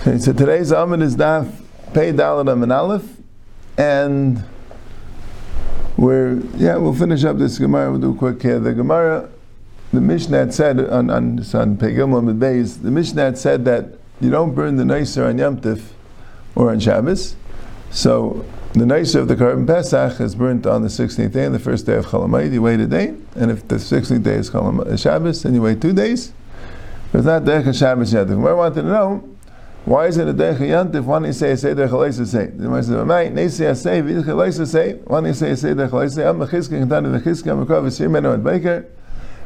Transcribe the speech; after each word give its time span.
Okay, 0.00 0.18
so 0.18 0.34
today's 0.34 0.70
amud 0.70 1.00
is 1.02 1.16
Daf 1.16 1.50
Pei 1.94 2.12
Daladam 2.12 2.62
and 2.62 2.70
Aleph, 2.70 3.16
and 3.78 4.44
we're 5.96 6.40
yeah 6.56 6.76
we'll 6.76 6.94
finish 6.94 7.24
up 7.24 7.38
this 7.38 7.58
Gemara. 7.58 7.90
We'll 7.90 8.00
do 8.00 8.10
a 8.10 8.14
quick 8.14 8.42
here. 8.42 8.58
The 8.58 8.74
Gemara, 8.74 9.30
the 9.94 10.02
Mishnah 10.02 10.52
said 10.52 10.78
on 10.78 11.08
on 11.08 11.38
on 11.54 11.78
Pei 11.78 11.94
Gimel 11.94 12.38
Beis, 12.38 12.82
the 12.82 12.90
Mishnah 12.90 13.34
said 13.36 13.64
that 13.64 13.94
you 14.20 14.28
don't 14.28 14.54
burn 14.54 14.76
the 14.76 14.84
Neisser 14.84 15.26
on 15.26 15.38
Yom 15.38 15.58
Tif 15.62 15.92
or 16.54 16.70
on 16.70 16.80
Shabbos. 16.80 17.34
So 17.90 18.44
the 18.72 18.84
Neisser 18.84 19.20
of 19.20 19.26
the 19.28 19.34
Korban 19.34 19.66
Pesach 19.66 20.20
is 20.20 20.36
burnt 20.36 20.64
on 20.64 20.82
the 20.82 20.88
16th 20.88 21.32
day 21.32 21.44
and 21.44 21.54
the 21.54 21.58
first 21.58 21.86
day 21.86 21.94
of 21.94 22.06
Cholamayid. 22.06 22.52
You 22.52 22.62
wait 22.62 22.78
a 22.78 22.86
day, 22.86 23.14
and 23.34 23.50
if 23.50 23.66
the 23.66 23.76
16th 23.76 24.22
day 24.22 24.34
is 24.34 24.50
Cholam, 24.50 24.80
uh, 24.86 24.96
Shabbos, 24.96 25.42
then 25.42 25.54
you 25.54 25.62
wait 25.62 25.80
two 25.80 25.92
days. 25.92 26.32
If 27.08 27.16
it's 27.16 27.24
not 27.24 27.42
Derech 27.42 27.76
Shabbos 27.76 28.12
yet. 28.12 28.28
The 28.28 28.34
Gemara 28.34 28.56
wanted 28.56 28.82
to 28.82 28.88
know. 28.88 29.28
Why 29.86 30.06
is 30.06 30.18
it 30.18 30.28
a 30.28 30.34
derech 30.34 30.58
yantif? 30.58 31.04
Why 31.04 31.18
don't 31.18 31.28
you 31.28 31.32
say 31.32 31.52
a 31.52 31.56
seder 31.56 31.88
chaleisa 31.88 32.26
say? 32.26 32.46
The 32.46 32.64
Gemara 32.64 32.82
says, 32.82 32.94
"Amai 32.96 33.32
nesi 33.32 33.64
asay 33.64 34.02
v'il 34.02 34.22
chaleisa 34.22 34.66
say." 34.66 35.00
Why 35.04 35.20
don't 35.20 35.28
you 35.28 35.34
say 35.34 35.50
a 35.52 35.56
seder 35.56 35.88
chaleisa? 35.88 36.26
Am 36.26 36.38
mechizka 36.38 36.78
kantanu 36.78 37.18
v'chizka 37.18 37.64
mekav 37.64 37.84
v'sir 37.84 38.10
menu 38.10 38.30
ad 38.30 38.44
baker. 38.44 38.84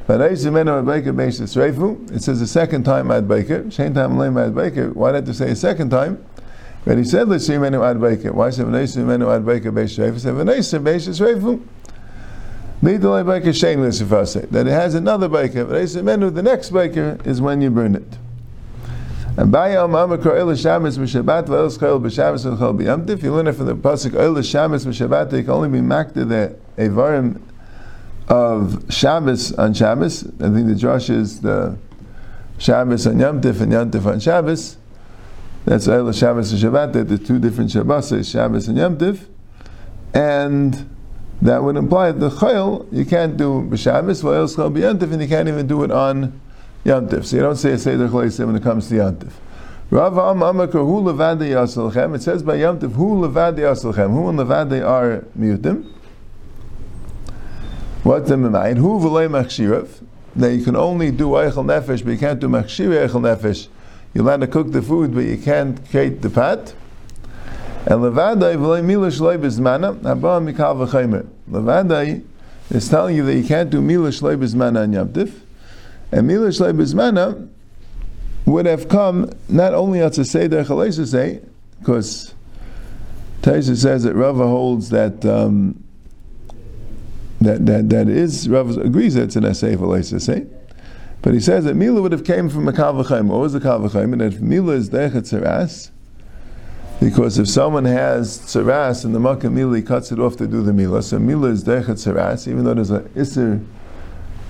V'reis 0.08 0.52
menu 0.52 0.76
ad 0.76 0.86
baker 0.86 1.12
beish 1.12 1.40
reifu. 1.40 2.10
It 2.10 2.22
says 2.24 2.40
a 2.40 2.48
second 2.48 2.82
time 2.82 3.12
ad 3.12 3.28
baker. 3.28 3.62
Shein 3.64 3.94
time 3.94 4.16
leim 4.16 4.44
ad 4.44 4.56
baker. 4.56 4.90
Why 4.90 5.12
not 5.12 5.24
to 5.26 5.34
say 5.34 5.52
a 5.52 5.56
second 5.56 5.90
time? 5.90 6.18
But 6.84 6.98
he 6.98 7.04
said 7.04 7.28
l'sir 7.28 7.58
menu 7.58 7.82
ad 7.82 8.00
baker. 8.00 8.32
Why 8.32 8.50
say 8.50 8.62
v'reis 8.62 8.96
menu 8.96 9.30
ad 9.30 9.46
baker 9.46 9.72
beish 9.72 9.98
reifu? 9.98 10.20
Say 10.20 10.30
v'reis 10.30 10.82
beish 10.82 11.08
reifu. 11.20 11.62
Lidolay 12.82 13.24
baker 13.26 13.50
shein 13.50 13.80
l'sifase. 13.80 14.48
That 14.50 14.66
it 14.66 14.72
has 14.72 14.94
another 14.94 15.28
baker. 15.28 15.64
V'reis 15.64 16.02
menu. 16.02 16.30
The 16.30 16.42
next 16.42 16.70
baker 16.70 17.18
is 17.24 17.40
when 17.40 17.62
you 17.62 17.70
burn 17.70 17.94
it. 17.94 18.18
And 19.36 19.52
Bayam 19.52 19.90
Amakar 19.90 20.38
El 20.38 20.54
Shabbos 20.54 20.96
B'Shabbat 20.96 21.46
V'El 21.46 21.68
Schol 21.76 22.00
B'Shabbos 22.00 22.44
V'Chol 22.56 22.78
B'Yamtiv. 22.78 23.22
You 23.22 23.34
learn 23.34 23.48
it 23.48 23.54
from 23.54 23.66
the 23.66 23.74
pasuk 23.74 24.14
El 24.14 24.40
Shabbos 24.42 24.84
B'Shabbat. 24.84 25.30
They 25.30 25.42
can 25.42 25.50
only 25.52 25.70
be 25.70 25.80
makta 25.80 26.28
the 26.28 26.56
evarim 26.76 27.40
of 28.28 28.84
Shabbos 28.92 29.52
on 29.54 29.74
Shabbos. 29.74 30.24
I 30.24 30.50
think 30.50 30.68
the 30.68 30.74
Josh 30.76 31.10
is 31.10 31.40
the 31.40 31.76
Shabbos 32.58 33.06
on 33.06 33.14
Yamtiv 33.14 33.60
and 33.60 33.72
Yamtiv 33.72 34.06
on 34.06 34.20
Shabbos. 34.20 34.76
That's 35.64 35.88
El 35.88 36.12
Shabbos 36.12 36.52
and 36.52 36.62
Shabbat. 36.62 36.92
They're 36.92 37.04
the 37.04 37.18
two 37.18 37.38
different 37.38 37.70
Shabbos, 37.70 38.28
Shabbos 38.28 38.68
and 38.68 38.76
Yamtiv, 38.76 39.26
and 40.12 40.90
that 41.40 41.62
would 41.62 41.76
imply 41.76 42.12
that 42.12 42.20
the 42.20 42.30
Chayil 42.30 42.86
you 42.92 43.06
can't 43.06 43.36
do 43.36 43.66
B'Shabbos 43.70 44.22
V'El 44.22 44.48
Schol 44.48 44.70
B'Yamtiv, 44.70 45.12
and 45.12 45.22
you 45.22 45.28
can't 45.28 45.48
even 45.48 45.66
do 45.66 45.82
it 45.82 45.90
on 45.90 46.38
Yantif. 46.84 47.24
So 47.24 47.36
you 47.36 47.42
don't 47.42 47.56
say 47.56 47.72
a 47.72 47.78
Seder 47.78 48.08
Chalesim 48.08 48.46
when 48.46 48.56
it 48.56 48.62
comes 48.62 48.88
to 48.88 48.94
Yantif. 48.94 49.32
Rav 49.90 50.18
Am 50.18 50.40
Amakar 50.40 50.72
Hu 50.72 51.02
Levade 51.02 51.48
Yasalchem. 51.48 52.14
It 52.14 52.22
says 52.22 52.42
by 52.42 52.56
Yantif 52.56 52.92
Hu 52.92 53.20
Levade 53.22 53.58
Yasalchem. 53.58 54.10
Hu 54.10 54.28
and 54.28 54.38
Levade 54.38 54.86
are 54.86 55.24
mutim. 55.38 55.90
What's 58.02 58.28
the 58.28 58.36
mind? 58.36 58.78
Hu 58.78 59.00
V'lei 59.00 59.28
Machshirav. 59.30 60.02
That 60.36 60.52
you 60.54 60.64
can 60.64 60.76
only 60.76 61.10
do 61.10 61.28
Eichel 61.30 61.64
Nefesh, 61.64 62.04
but 62.04 62.12
you 62.12 62.18
can't 62.18 62.40
do 62.40 62.48
Machshir 62.48 63.06
Eichel 63.06 63.22
Nefesh. 63.22 63.68
You're 64.14 64.24
allowed 64.24 64.40
to 64.40 64.46
cook 64.46 64.72
the 64.72 64.80
food, 64.80 65.14
but 65.14 65.24
you 65.24 65.36
can't 65.36 65.84
create 65.90 66.22
the 66.22 66.30
pat. 66.30 66.74
And 67.86 68.00
Levadai 68.00 68.56
V'lei 68.56 68.82
Milish 68.82 69.20
Lei 69.20 69.36
Bizmana. 69.36 69.96
Abba 70.04 70.40
Mikal 70.40 70.86
V'chaymer. 70.86 71.28
Levadai 71.50 72.24
is 72.70 72.88
telling 72.88 73.16
you 73.16 73.24
that 73.24 73.34
you 73.34 73.44
can't 73.44 73.68
do 73.68 73.82
Milish 73.82 74.22
Lei 74.22 74.36
Bizmana 74.36 74.84
on. 74.84 75.44
And 76.14 76.28
Mila 76.28 76.48
Shlei 76.48 76.72
Bizmana 76.72 77.48
would 78.46 78.66
have 78.66 78.88
come 78.88 79.30
not 79.48 79.74
only 79.74 80.00
at 80.00 80.12
the 80.12 80.24
Seder 80.24 80.64
say, 81.06 81.40
because 81.80 82.34
Taisa 83.42 83.76
says 83.76 84.04
that 84.04 84.14
Rava 84.14 84.46
holds 84.46 84.90
that 84.90 85.24
um, 85.24 85.82
that 87.40 87.66
that 87.66 87.90
that 87.90 88.08
is 88.08 88.48
Rava 88.48 88.80
agrees 88.80 89.14
that 89.14 89.24
it's 89.24 89.36
an 89.36 89.44
essay 89.44 89.74
for 89.74 90.00
say, 90.02 90.46
but 91.24 91.34
he 91.34 91.40
says 91.40 91.64
that 91.64 91.74
Mila 91.74 92.00
would 92.00 92.12
have 92.12 92.24
came 92.24 92.48
from 92.48 92.68
a 92.68 92.72
Kavachayim. 92.72 93.26
What 93.26 93.40
was 93.40 93.54
the 93.54 93.60
Kavachayim? 93.60 94.12
And 94.12 94.22
if 94.22 94.40
Mila 94.40 94.74
is 94.74 94.90
Dechet 94.90 95.22
Tzaras, 95.22 95.90
because 97.00 97.38
if 97.38 97.48
someone 97.48 97.86
has 97.86 98.38
Tzaras 98.38 99.04
and 99.04 99.12
the 99.12 99.18
Makkah 99.18 99.50
Mila 99.50 99.82
cuts 99.82 100.12
it 100.12 100.20
off 100.20 100.36
to 100.36 100.46
do 100.46 100.62
the 100.62 100.72
Mila, 100.72 101.02
so 101.02 101.18
Mila 101.18 101.48
is 101.48 101.64
Dechet 101.64 101.96
Tzaras, 101.96 102.46
even 102.46 102.62
though 102.62 102.74
there's 102.74 102.90
an 102.90 103.08
Isser 103.16 103.64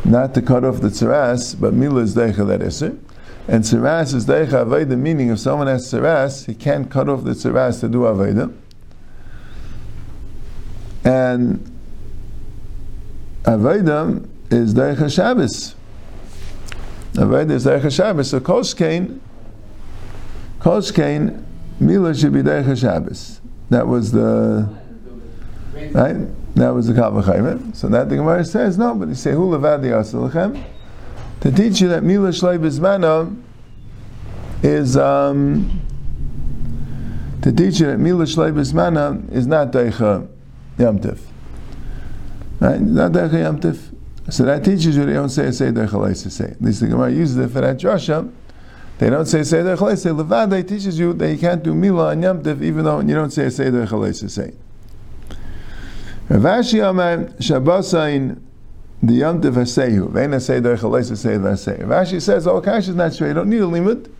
not 0.04 0.34
to 0.34 0.42
cut 0.42 0.64
off 0.64 0.80
the 0.80 0.88
tzaras, 0.88 1.58
but 1.58 1.72
mila 1.72 2.02
is 2.02 2.14
deicha 2.14 2.46
that 2.46 2.60
iser. 2.60 2.98
And 3.48 3.64
tzaras 3.64 4.14
is 4.14 4.26
deicha 4.26 4.64
aveda, 4.64 4.98
meaning 4.98 5.30
if 5.30 5.38
someone 5.38 5.66
has 5.66 5.90
tzaras, 5.90 6.46
he 6.46 6.54
can't 6.54 6.90
cut 6.90 7.08
off 7.08 7.24
the 7.24 7.30
tzaras 7.30 7.80
to 7.80 7.88
do 7.88 8.00
aveda. 8.00 8.54
And 11.04 11.70
aveda 13.44 14.28
is 14.50 14.74
deicha 14.74 15.14
Shabbos. 15.14 15.74
Aveda 17.14 17.48
There's 17.48 17.64
deicha 17.64 17.94
Shabbos. 17.94 18.30
So 18.30 18.40
koshkein, 18.40 19.20
koshkein, 20.60 21.44
mila 21.80 22.14
should 22.14 22.32
be 22.32 22.42
deicha 22.42 22.78
Shabbos. 22.78 23.40
That 23.70 23.86
was 23.86 24.12
the 24.12 24.68
right. 25.92 26.16
That 26.54 26.70
was 26.70 26.86
the 26.86 26.92
Kavachayim. 26.92 27.74
So 27.74 27.88
that 27.88 28.08
the 28.08 28.16
Gemara 28.16 28.44
says, 28.44 28.78
no, 28.78 28.94
but 28.94 29.08
he 29.08 29.14
say, 29.14 29.32
Hu 29.32 29.50
levadi 29.50 29.86
asalachem. 29.86 30.64
To 31.40 31.50
teach 31.50 31.80
you 31.80 31.88
that 31.88 32.04
Mila 32.04 32.28
Shlei 32.28 32.58
Bizmana 32.58 33.36
is, 34.62 34.96
um, 34.96 35.80
to 37.42 37.52
teach 37.52 37.80
you 37.80 37.86
that 37.86 37.98
Mila 37.98 38.24
Shlei 38.24 38.52
Bizmana 38.54 39.30
is 39.32 39.46
not 39.46 39.72
Deicha 39.72 40.28
Yamtiv. 40.78 41.18
Right? 42.60 42.80
Not 42.80 43.12
Deicha 43.12 43.32
Yamtiv. 43.32 43.93
So 44.30 44.44
that 44.44 44.64
teaches 44.64 44.96
you 44.96 45.04
they 45.04 45.12
don't 45.12 45.28
say 45.28 45.44
Leisa 45.44 46.30
say. 46.30 46.44
At 46.44 46.62
least 46.62 46.80
the 46.80 46.86
Gemara 46.86 47.12
uses 47.12 47.36
it 47.36 47.50
for 47.50 47.60
that 47.60 47.76
Joshua. 47.76 48.28
They 48.98 49.10
don't 49.10 49.26
say 49.26 49.40
Leisa 49.40 49.98
say. 49.98 50.10
Levadi 50.10 50.66
teaches 50.66 50.98
you 50.98 51.12
that 51.12 51.30
you 51.30 51.38
can't 51.38 51.62
do 51.62 51.74
Mila 51.74 52.10
and 52.10 52.24
Yamtiv 52.24 52.62
even 52.62 52.84
though 52.84 53.00
you 53.00 53.14
don't 53.14 53.30
say 53.30 53.46
Leisa 53.46 54.30
say. 54.30 54.54
Rav 56.30 56.42
Ashi 56.42 56.88
Amar 56.88 57.18
Shabbosain 57.38 58.40
the 59.02 59.14
Yom 59.14 59.40
Tov 59.40 59.54
Hasehu. 59.54 60.10
Vein 60.10 60.38
say 60.40 60.60
the 60.60 60.74
Chalais 60.74 61.10
Hasei 61.10 61.38
Vasei. 61.38 61.86
Rav 61.86 62.06
Ashi 62.06 62.20
says, 62.20 62.46
"Oh, 62.46 62.60
Kash 62.60 62.88
is 62.88 62.94
not 62.94 63.14
true. 63.14 63.28
You 63.28 63.34
don't 63.34 63.48
need 63.48 63.60
a 63.60 63.66
limit." 63.66 64.10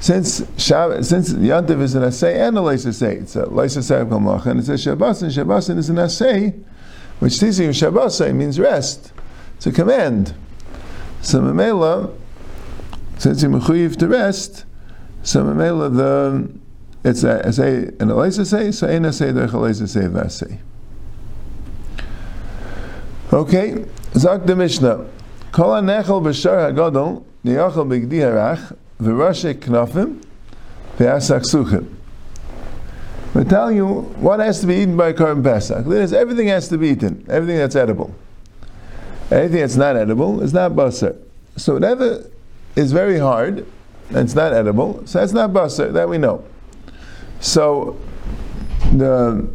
Since 0.00 0.42
Shab, 0.56 1.04
since 1.04 1.32
Yom 1.32 1.66
Tov 1.66 1.82
is 1.82 1.94
an 1.94 2.04
Asay 2.04 2.36
and 2.36 2.56
a 2.56 2.60
Leis 2.60 2.86
Asay, 2.86 3.22
it's 3.22 3.36
a 3.36 3.44
Leis 3.46 3.76
Asay 3.76 4.08
Kalmach, 4.08 4.46
and 4.46 4.60
it 4.60 4.66
says 4.66 4.84
Shabbosin. 4.84 5.30
Shabbosin 5.30 5.76
is 5.76 5.90
an 5.90 5.96
Asay, 5.96 6.54
which 7.18 7.38
teaches 7.38 7.60
you 7.60 7.68
Shabbosai 7.70 8.34
means 8.34 8.58
rest. 8.58 9.12
It's 9.58 9.66
a 9.66 9.72
command. 9.72 10.34
So 11.20 11.40
Mamela, 11.40 12.16
since 13.18 13.42
you're 13.42 13.50
mechuyev 13.50 13.96
to 13.96 14.06
rest, 14.06 14.64
so 15.24 15.44
Mamela 15.44 15.94
the 15.94 16.48
it's 17.04 17.24
a 17.24 17.40
and 18.00 18.10
a 18.10 18.14
Leis 18.14 18.38
Asay, 18.38 18.72
so 18.72 18.88
ain't 18.88 19.04
Asay 19.04 19.34
the 19.34 19.48
Chalais 19.48 19.82
Asay 19.82 20.08
Vasei. 20.08 20.60
Okay, 23.32 23.84
Zak 24.14 24.46
the 24.46 24.54
Mishnah. 24.54 25.06
Kol 25.50 25.70
hanechel 25.70 26.22
b'shar 26.22 26.72
hagadol 26.72 27.24
niyachal 27.44 27.84
b'gdi 27.88 28.20
harach 28.20 28.76
v'rashe 29.00 29.54
knafim 29.54 30.22
v'asak 30.98 31.42
suchim. 31.52 31.96
We're 33.34 33.42
telling 33.42 33.76
you 33.76 33.86
what 34.20 34.38
has 34.38 34.60
to 34.60 34.68
be 34.68 34.76
eaten 34.76 34.96
by 34.96 35.12
Korban 35.14 35.42
Pesach. 35.42 35.84
That 35.84 36.00
is, 36.00 36.12
everything 36.12 36.46
has 36.46 36.68
to 36.68 36.78
be 36.78 36.90
eaten. 36.90 37.26
Everything 37.28 37.56
that's 37.56 37.74
edible. 37.74 38.14
Anything 39.30 39.60
that's 39.60 39.76
not 39.76 39.96
edible 39.96 40.42
is 40.42 40.54
not 40.54 40.72
basar. 40.72 41.16
So 41.56 41.74
whatever 41.74 42.24
is 42.76 42.92
very 42.92 43.18
hard 43.18 43.66
and 44.08 44.18
it's 44.18 44.34
not 44.34 44.52
edible, 44.52 45.06
so 45.06 45.20
that's 45.20 45.32
not 45.32 45.50
basar. 45.50 45.92
That 45.92 46.08
we 46.08 46.18
know. 46.18 46.44
So 47.40 47.98
the 48.92 49.48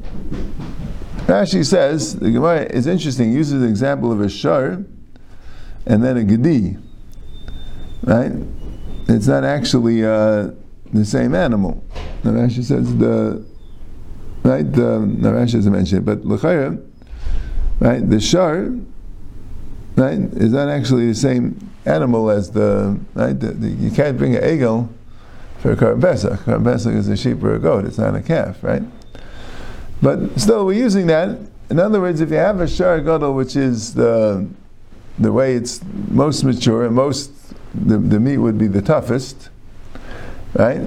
Rashi 1.26 1.66
says 1.66 2.20
the 2.20 2.32
Gemara 2.32 2.64
is 2.64 2.86
interesting. 2.86 3.32
Uses 3.32 3.62
the 3.62 3.68
example 3.68 4.12
of 4.12 4.22
a 4.22 4.30
shar 4.30 4.84
and 5.86 6.04
then 6.04 6.18
a 6.18 6.24
gedi, 6.24 6.78
right? 8.04 8.32
It's 9.08 9.28
not 9.28 9.44
actually 9.44 10.06
uh, 10.06 10.52
the 10.94 11.06
same 11.06 11.34
animal. 11.34 11.84
The 12.24 12.30
Rashi 12.30 12.64
says 12.64 12.96
the 12.98 13.44
right. 14.44 14.72
The, 14.72 15.00
the 15.00 15.30
Rashi 15.30 15.54
doesn't 15.54 15.72
mention 15.72 15.98
it, 16.00 16.06
but 16.06 16.24
l'chayra, 16.24 16.82
right? 17.80 18.08
The 18.08 18.20
shar, 18.20 18.70
right, 19.96 20.18
is 20.18 20.54
not 20.54 20.70
actually 20.70 21.08
the 21.08 21.16
same 21.16 21.70
animal 21.86 22.30
as 22.30 22.52
the 22.52 23.00
right. 23.14 23.40
The, 23.40 23.48
the, 23.48 23.70
you 23.70 23.92
can't 23.92 24.18
bring 24.18 24.36
an 24.36 24.44
egel 24.44 24.90
for 25.60 25.72
a 25.72 25.76
Korban 25.76 26.02
Pesach. 26.02 26.46
Pesach 26.46 26.94
is 26.94 27.08
a 27.08 27.18
sheep 27.18 27.42
or 27.44 27.56
a 27.56 27.60
goat. 27.60 27.86
It's 27.86 27.98
not 27.98 28.16
a 28.16 28.22
calf, 28.22 28.64
right? 28.64 28.84
But 30.02 30.40
still, 30.40 30.66
we're 30.66 30.74
using 30.74 31.08
that. 31.08 31.38
In 31.70 31.80
other 31.80 32.02
words, 32.02 32.22
if 32.22 32.30
you 32.30 32.36
have 32.36 32.60
a 32.60 32.68
shar 32.68 33.00
which 33.32 33.56
is 33.56 33.94
the 33.94 34.48
the 35.18 35.32
way 35.32 35.56
it's 35.56 35.80
most 36.10 36.44
mature 36.44 36.86
and 36.86 36.96
most 36.96 37.32
the, 37.74 37.98
the 37.98 38.20
meat 38.20 38.38
would 38.38 38.58
be 38.58 38.68
the 38.68 38.82
toughest, 38.82 39.50
right? 40.54 40.82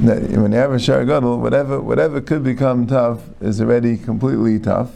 That 0.00 0.22
when 0.22 0.52
you 0.52 0.58
have 0.58 0.72
a 0.72 0.78
shar 0.78 1.04
whatever 1.04 1.80
whatever 1.80 2.20
could 2.20 2.42
become 2.42 2.86
tough 2.86 3.20
is 3.40 3.60
already 3.60 3.96
completely 3.96 4.58
tough. 4.58 4.92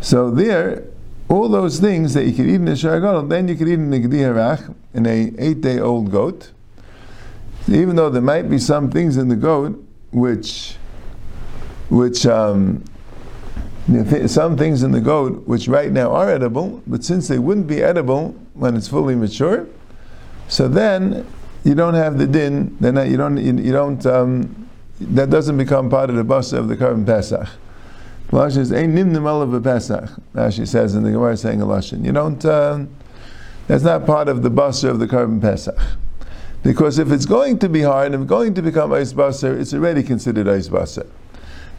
So 0.00 0.30
there, 0.30 0.84
all 1.28 1.48
those 1.48 1.78
things 1.78 2.14
that 2.14 2.24
you 2.24 2.32
could 2.32 2.46
eat 2.46 2.54
in 2.54 2.64
the 2.64 2.72
Shagadol, 2.72 3.28
then 3.28 3.48
you 3.48 3.54
could 3.54 3.68
eat 3.68 3.74
in 3.74 3.90
the 3.90 4.00
gdi 4.00 4.74
in 4.94 5.06
a 5.06 5.32
eight-day-old 5.38 6.10
goat. 6.10 6.52
Even 7.68 7.96
though 7.96 8.08
there 8.08 8.22
might 8.22 8.48
be 8.48 8.58
some 8.58 8.90
things 8.90 9.18
in 9.18 9.28
the 9.28 9.36
goat 9.36 9.84
which, 10.10 10.76
which 11.90 12.24
um, 12.24 12.82
some 14.26 14.56
things 14.56 14.82
in 14.82 14.90
the 14.90 15.00
goat 15.00 15.46
which 15.46 15.68
right 15.68 15.92
now 15.92 16.10
are 16.12 16.30
edible, 16.30 16.82
but 16.86 17.04
since 17.04 17.28
they 17.28 17.38
wouldn't 17.38 17.66
be 17.66 17.82
edible 17.82 18.34
when 18.54 18.74
it's 18.74 18.88
fully 18.88 19.14
mature, 19.14 19.66
so 20.48 20.66
then 20.66 21.26
you 21.64 21.74
don't 21.74 21.94
have 21.94 22.18
the 22.18 22.26
din. 22.26 22.76
Then 22.80 23.10
you 23.10 23.16
don't 23.18 23.36
you, 23.36 23.52
you 23.62 23.72
don't 23.72 24.04
um, 24.06 24.68
that 25.00 25.28
doesn't 25.28 25.58
become 25.58 25.90
part 25.90 26.08
of 26.08 26.16
the 26.16 26.24
basa 26.24 26.58
of 26.58 26.68
the 26.68 26.76
korban 26.76 27.04
pesach. 27.04 27.48
Lashon 28.30 28.58
is 28.58 28.72
ein 28.72 28.94
nimnim 28.94 29.26
olav 29.26 29.62
pesach. 29.62 30.10
Rashi 30.34 30.68
says 30.68 30.94
in 30.94 31.02
the 31.02 31.10
Gemara 31.12 31.36
saying 31.36 31.62
a 31.62 31.66
lashon. 31.66 32.04
You 32.04 32.12
don't. 32.12 32.44
Uh, 32.44 32.84
that's 33.66 33.84
not 33.84 34.06
part 34.06 34.28
of 34.28 34.42
the 34.42 34.50
basa 34.50 34.88
of 34.88 34.98
the 34.98 35.06
korban 35.06 35.40
pesach. 35.40 35.78
Because 36.62 36.98
if 36.98 37.10
it's 37.10 37.26
going 37.26 37.58
to 37.60 37.68
be 37.68 37.82
hard 37.82 38.12
and 38.12 38.28
going 38.28 38.54
to 38.54 38.62
become 38.62 38.92
ice 38.92 39.12
basar, 39.12 39.58
it's 39.58 39.72
already 39.72 40.02
considered 40.02 40.48
ice 40.48 40.68
basar. 40.68 41.06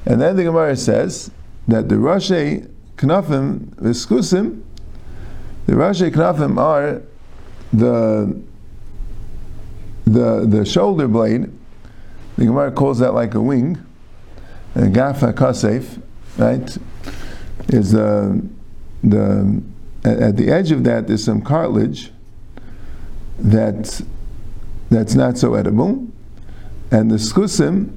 And 0.06 0.22
then 0.22 0.36
the 0.36 0.44
Gemara 0.44 0.76
says 0.76 1.30
that 1.68 1.90
the 1.90 1.96
Rashi 1.96 2.70
Knafim 2.98 3.76
Viskusim, 3.76 4.64
the 5.66 5.74
Rashi 5.74 6.10
Knafim 6.10 6.58
are 6.58 7.02
the 7.72 8.42
the 10.06 10.48
the 10.48 10.66
shoulder 10.66 11.08
blade. 11.08 11.52
The 12.38 12.46
Gemara 12.46 12.72
calls 12.72 13.00
that 13.00 13.14
like 13.14 13.36
a 13.36 13.42
wing. 13.42 13.78
And 14.76 14.96
Gafa 14.96 15.34
Kasef, 15.34 16.02
right, 16.40 16.78
is 17.68 17.94
uh, 17.94 18.36
the 19.04 19.62
the 20.02 20.24
at, 20.24 20.38
the 20.38 20.50
edge 20.50 20.72
of 20.72 20.84
that 20.86 21.08
there's 21.08 21.24
some 21.24 21.42
cartilage 21.42 22.12
that 23.38 24.02
that's 24.90 25.16
not 25.16 25.38
so 25.38 25.54
edible. 25.54 26.08
And 26.92 27.12
the 27.12 27.16
skusim 27.16 27.96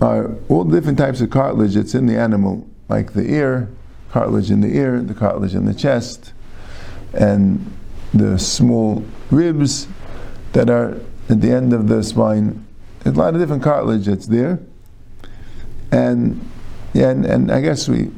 are 0.00 0.30
all 0.48 0.64
different 0.64 0.98
types 0.98 1.20
of 1.20 1.30
cartilage 1.30 1.74
that's 1.74 1.94
in 1.94 2.06
the 2.06 2.16
animal, 2.16 2.66
like 2.88 3.12
the 3.12 3.28
ear, 3.28 3.68
cartilage 4.10 4.50
in 4.50 4.60
the 4.60 4.76
ear, 4.76 5.00
the 5.00 5.14
cartilage 5.14 5.54
in 5.54 5.64
the 5.64 5.74
chest, 5.74 6.32
and 7.12 7.72
the 8.14 8.38
small 8.38 9.04
ribs 9.30 9.88
that 10.52 10.70
are 10.70 11.00
at 11.28 11.40
the 11.40 11.50
end 11.50 11.72
of 11.72 11.88
the 11.88 12.02
spine. 12.02 12.66
There's 13.00 13.16
a 13.16 13.18
lot 13.18 13.34
of 13.34 13.40
different 13.40 13.62
cartilage 13.62 14.06
that's 14.06 14.26
there. 14.26 14.60
And 15.92 16.49
yeah, 16.92 17.10
and, 17.10 17.24
and 17.24 17.50
I 17.50 17.60
guess 17.60 17.88
we 17.88 18.10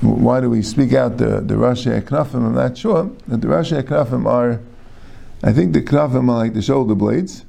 why 0.00 0.40
do 0.40 0.50
we 0.50 0.62
speak 0.62 0.94
out 0.94 1.18
the, 1.18 1.40
the 1.40 1.54
Rashi 1.54 2.00
Eknafim? 2.00 2.44
I'm 2.44 2.54
not 2.54 2.76
sure. 2.76 3.10
That 3.28 3.40
the 3.40 3.46
Rashi 3.46 3.80
Eknafim 3.80 4.26
are 4.26 4.60
I 5.44 5.52
think 5.52 5.72
the 5.72 5.82
knafim 5.82 6.28
are 6.30 6.38
like 6.38 6.54
the 6.54 6.62
shoulder 6.62 6.94
blades. 6.94 7.44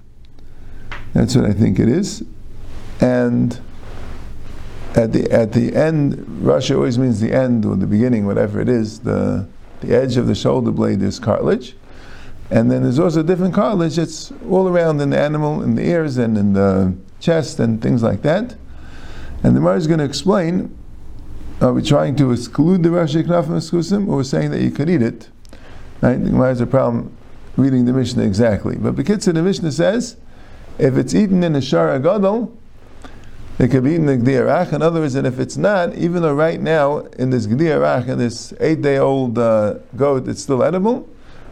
That's 1.13 1.35
what 1.35 1.45
I 1.45 1.53
think 1.53 1.79
it 1.79 1.87
is. 1.87 2.23
And 2.99 3.59
at 4.95 5.13
the 5.13 5.31
at 5.31 5.53
the 5.53 5.75
end, 5.75 6.13
Rashi 6.43 6.75
always 6.75 6.97
means 6.97 7.19
the 7.19 7.33
end 7.33 7.65
or 7.65 7.75
the 7.75 7.85
beginning, 7.85 8.25
whatever 8.25 8.59
it 8.59 8.69
is. 8.69 8.99
The 8.99 9.47
the 9.81 9.95
edge 9.95 10.17
of 10.17 10.25
the 10.27 10.35
shoulder 10.35 10.71
blade 10.71 11.03
is 11.03 11.19
cartilage, 11.19 11.75
and 12.49 12.71
then 12.71 12.81
there's 12.81 12.99
also 12.99 13.21
different 13.21 13.53
cartilage 13.53 13.97
that's 13.97 14.31
all 14.49 14.67
around 14.67 15.01
in 15.01 15.11
the 15.11 15.19
animal, 15.19 15.61
in 15.61 15.75
the 15.75 15.83
ears, 15.83 16.17
and 16.17 16.37
in 16.37 16.53
the 16.53 16.95
chest, 17.19 17.59
and 17.59 17.81
things 17.81 18.01
like 18.01 18.23
that. 18.23 18.55
And 19.43 19.55
the 19.55 19.59
Gemara 19.59 19.75
is 19.75 19.87
going 19.87 19.99
to 19.99 20.05
explain: 20.05 20.75
Are 21.61 21.73
we 21.73 21.83
trying 21.83 22.15
to 22.15 22.31
exclude 22.31 22.81
the 22.83 22.89
Rashi 22.89 23.23
Knafim 23.23 23.49
Eskusim, 23.49 24.07
or 24.07 24.23
saying 24.23 24.51
that 24.51 24.61
you 24.61 24.71
could 24.71 24.89
eat 24.89 25.01
it? 25.01 25.29
Right? 26.01 26.15
The 26.15 26.29
Gemara 26.31 26.47
has 26.47 26.61
a 26.61 26.65
problem 26.65 27.15
reading 27.57 27.85
the 27.85 27.93
Mishnah 27.93 28.23
exactly. 28.23 28.77
But 28.77 28.95
Bekitza, 28.95 29.33
the 29.33 29.43
Mishnah 29.43 29.71
says, 29.71 30.17
if 30.79 30.97
it's 30.97 31.13
eaten 31.13 31.43
in 31.43 31.55
a 31.55 31.59
Shara 31.59 32.01
Gadol, 32.01 32.57
it 33.59 33.69
could 33.69 33.83
be 33.83 33.91
eaten 33.91 34.09
in 34.09 34.23
Gdi 34.23 34.73
In 34.73 34.81
other 34.81 35.01
words, 35.01 35.13
that 35.13 35.25
if 35.25 35.39
it's 35.39 35.57
not, 35.57 35.95
even 35.95 36.23
though 36.23 36.33
right 36.33 36.59
now 36.59 36.99
in 37.19 37.29
this 37.29 37.45
Gdi 37.45 38.07
in 38.07 38.17
this 38.17 38.53
eight 38.59 38.81
day 38.81 38.97
old 38.97 39.37
uh, 39.37 39.75
goat, 39.95 40.27
it's 40.27 40.41
still 40.41 40.63
edible, 40.63 41.07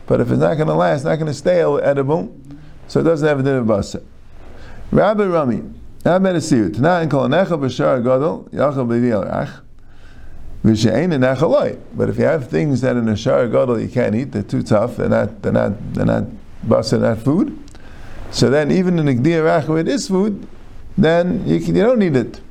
but 0.07 0.19
if 0.19 0.31
it's 0.31 0.39
not 0.39 0.55
going 0.55 0.67
to 0.67 0.73
last, 0.73 1.03
not 1.03 1.15
going 1.15 1.27
to 1.27 1.33
stay 1.33 1.61
edible, 1.61 2.35
so 2.87 2.99
it 2.99 3.03
doesn't 3.03 3.27
have 3.27 3.39
a 3.39 3.43
din 3.43 3.55
of 3.55 3.67
basa. 3.67 4.03
Rabbi 4.91 5.25
Rami, 5.25 5.61
Rabbi 6.03 6.29
Asir, 6.29 6.69
Tanah 6.69 7.03
in 7.03 7.09
Kol 7.09 7.27
Necha 7.27 7.59
B'Shara 7.59 8.03
Gadol, 8.03 8.49
Yachal 8.51 8.87
B'Di 8.87 9.23
Arach, 9.23 9.61
but 10.63 12.09
if 12.09 12.17
you 12.19 12.23
have 12.23 12.47
things 12.47 12.81
that 12.81 12.95
in 12.95 13.09
a 13.09 13.15
shar 13.15 13.47
gadol 13.47 13.79
you 13.79 13.89
can't 13.89 14.13
eat, 14.13 14.31
they're 14.31 14.43
too 14.43 14.61
tough, 14.61 14.97
they're 14.97 15.09
not, 15.09 15.41
they're 15.41 15.51
not, 15.51 15.93
they're 15.95 16.05
not 16.05 16.25
basa, 16.63 17.01
not 17.01 17.17
food. 17.17 17.57
So 18.29 18.47
then, 18.51 18.71
even 18.71 18.99
in 18.99 19.07
a 19.07 19.13
gdiyah 19.13 19.67
where 19.67 19.79
it 19.79 19.87
is 19.87 20.07
food, 20.07 20.47
then 20.95 21.47
you, 21.47 21.59
can, 21.59 21.75
you 21.75 21.81
don't 21.81 21.97
need 21.97 22.15
it. 22.15 22.41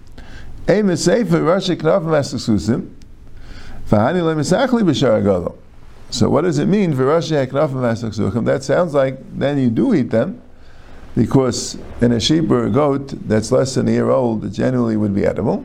Aim 0.69 0.91
is 0.91 1.05
safe 1.05 1.29
for 1.29 1.39
Rashi 1.39 1.77
Knaf 1.77 2.03
Masasusim. 2.03 2.93
Fahani 3.89 4.23
lemisachli 4.23 4.83
b'shar 4.83 5.23
gadol. 5.23 5.57
So 6.11 6.29
what 6.29 6.41
does 6.41 6.59
it 6.59 6.67
mean 6.67 6.97
for 6.97 7.05
Rashi 7.05 7.47
Knaf 7.47 7.71
Masasusim? 7.71 8.45
That 8.45 8.65
sounds 8.65 8.93
like 8.93 9.19
then 9.39 9.57
you 9.57 9.71
do 9.71 9.95
eat 9.95 10.11
them, 10.11 10.43
because 11.15 11.79
in 12.01 12.13
a 12.13 12.21
sheep 12.21 12.51
or 12.51 12.67
a 12.67 12.71
goat 12.71 13.09
that's 13.29 13.51
less 13.51 13.75
than 13.75 13.89
a 13.89 13.91
year 13.91 14.11
old, 14.11 14.45
it 14.45 14.51
generally 14.51 14.97
would 14.97 15.15
be 15.15 15.27
edible. 15.27 15.65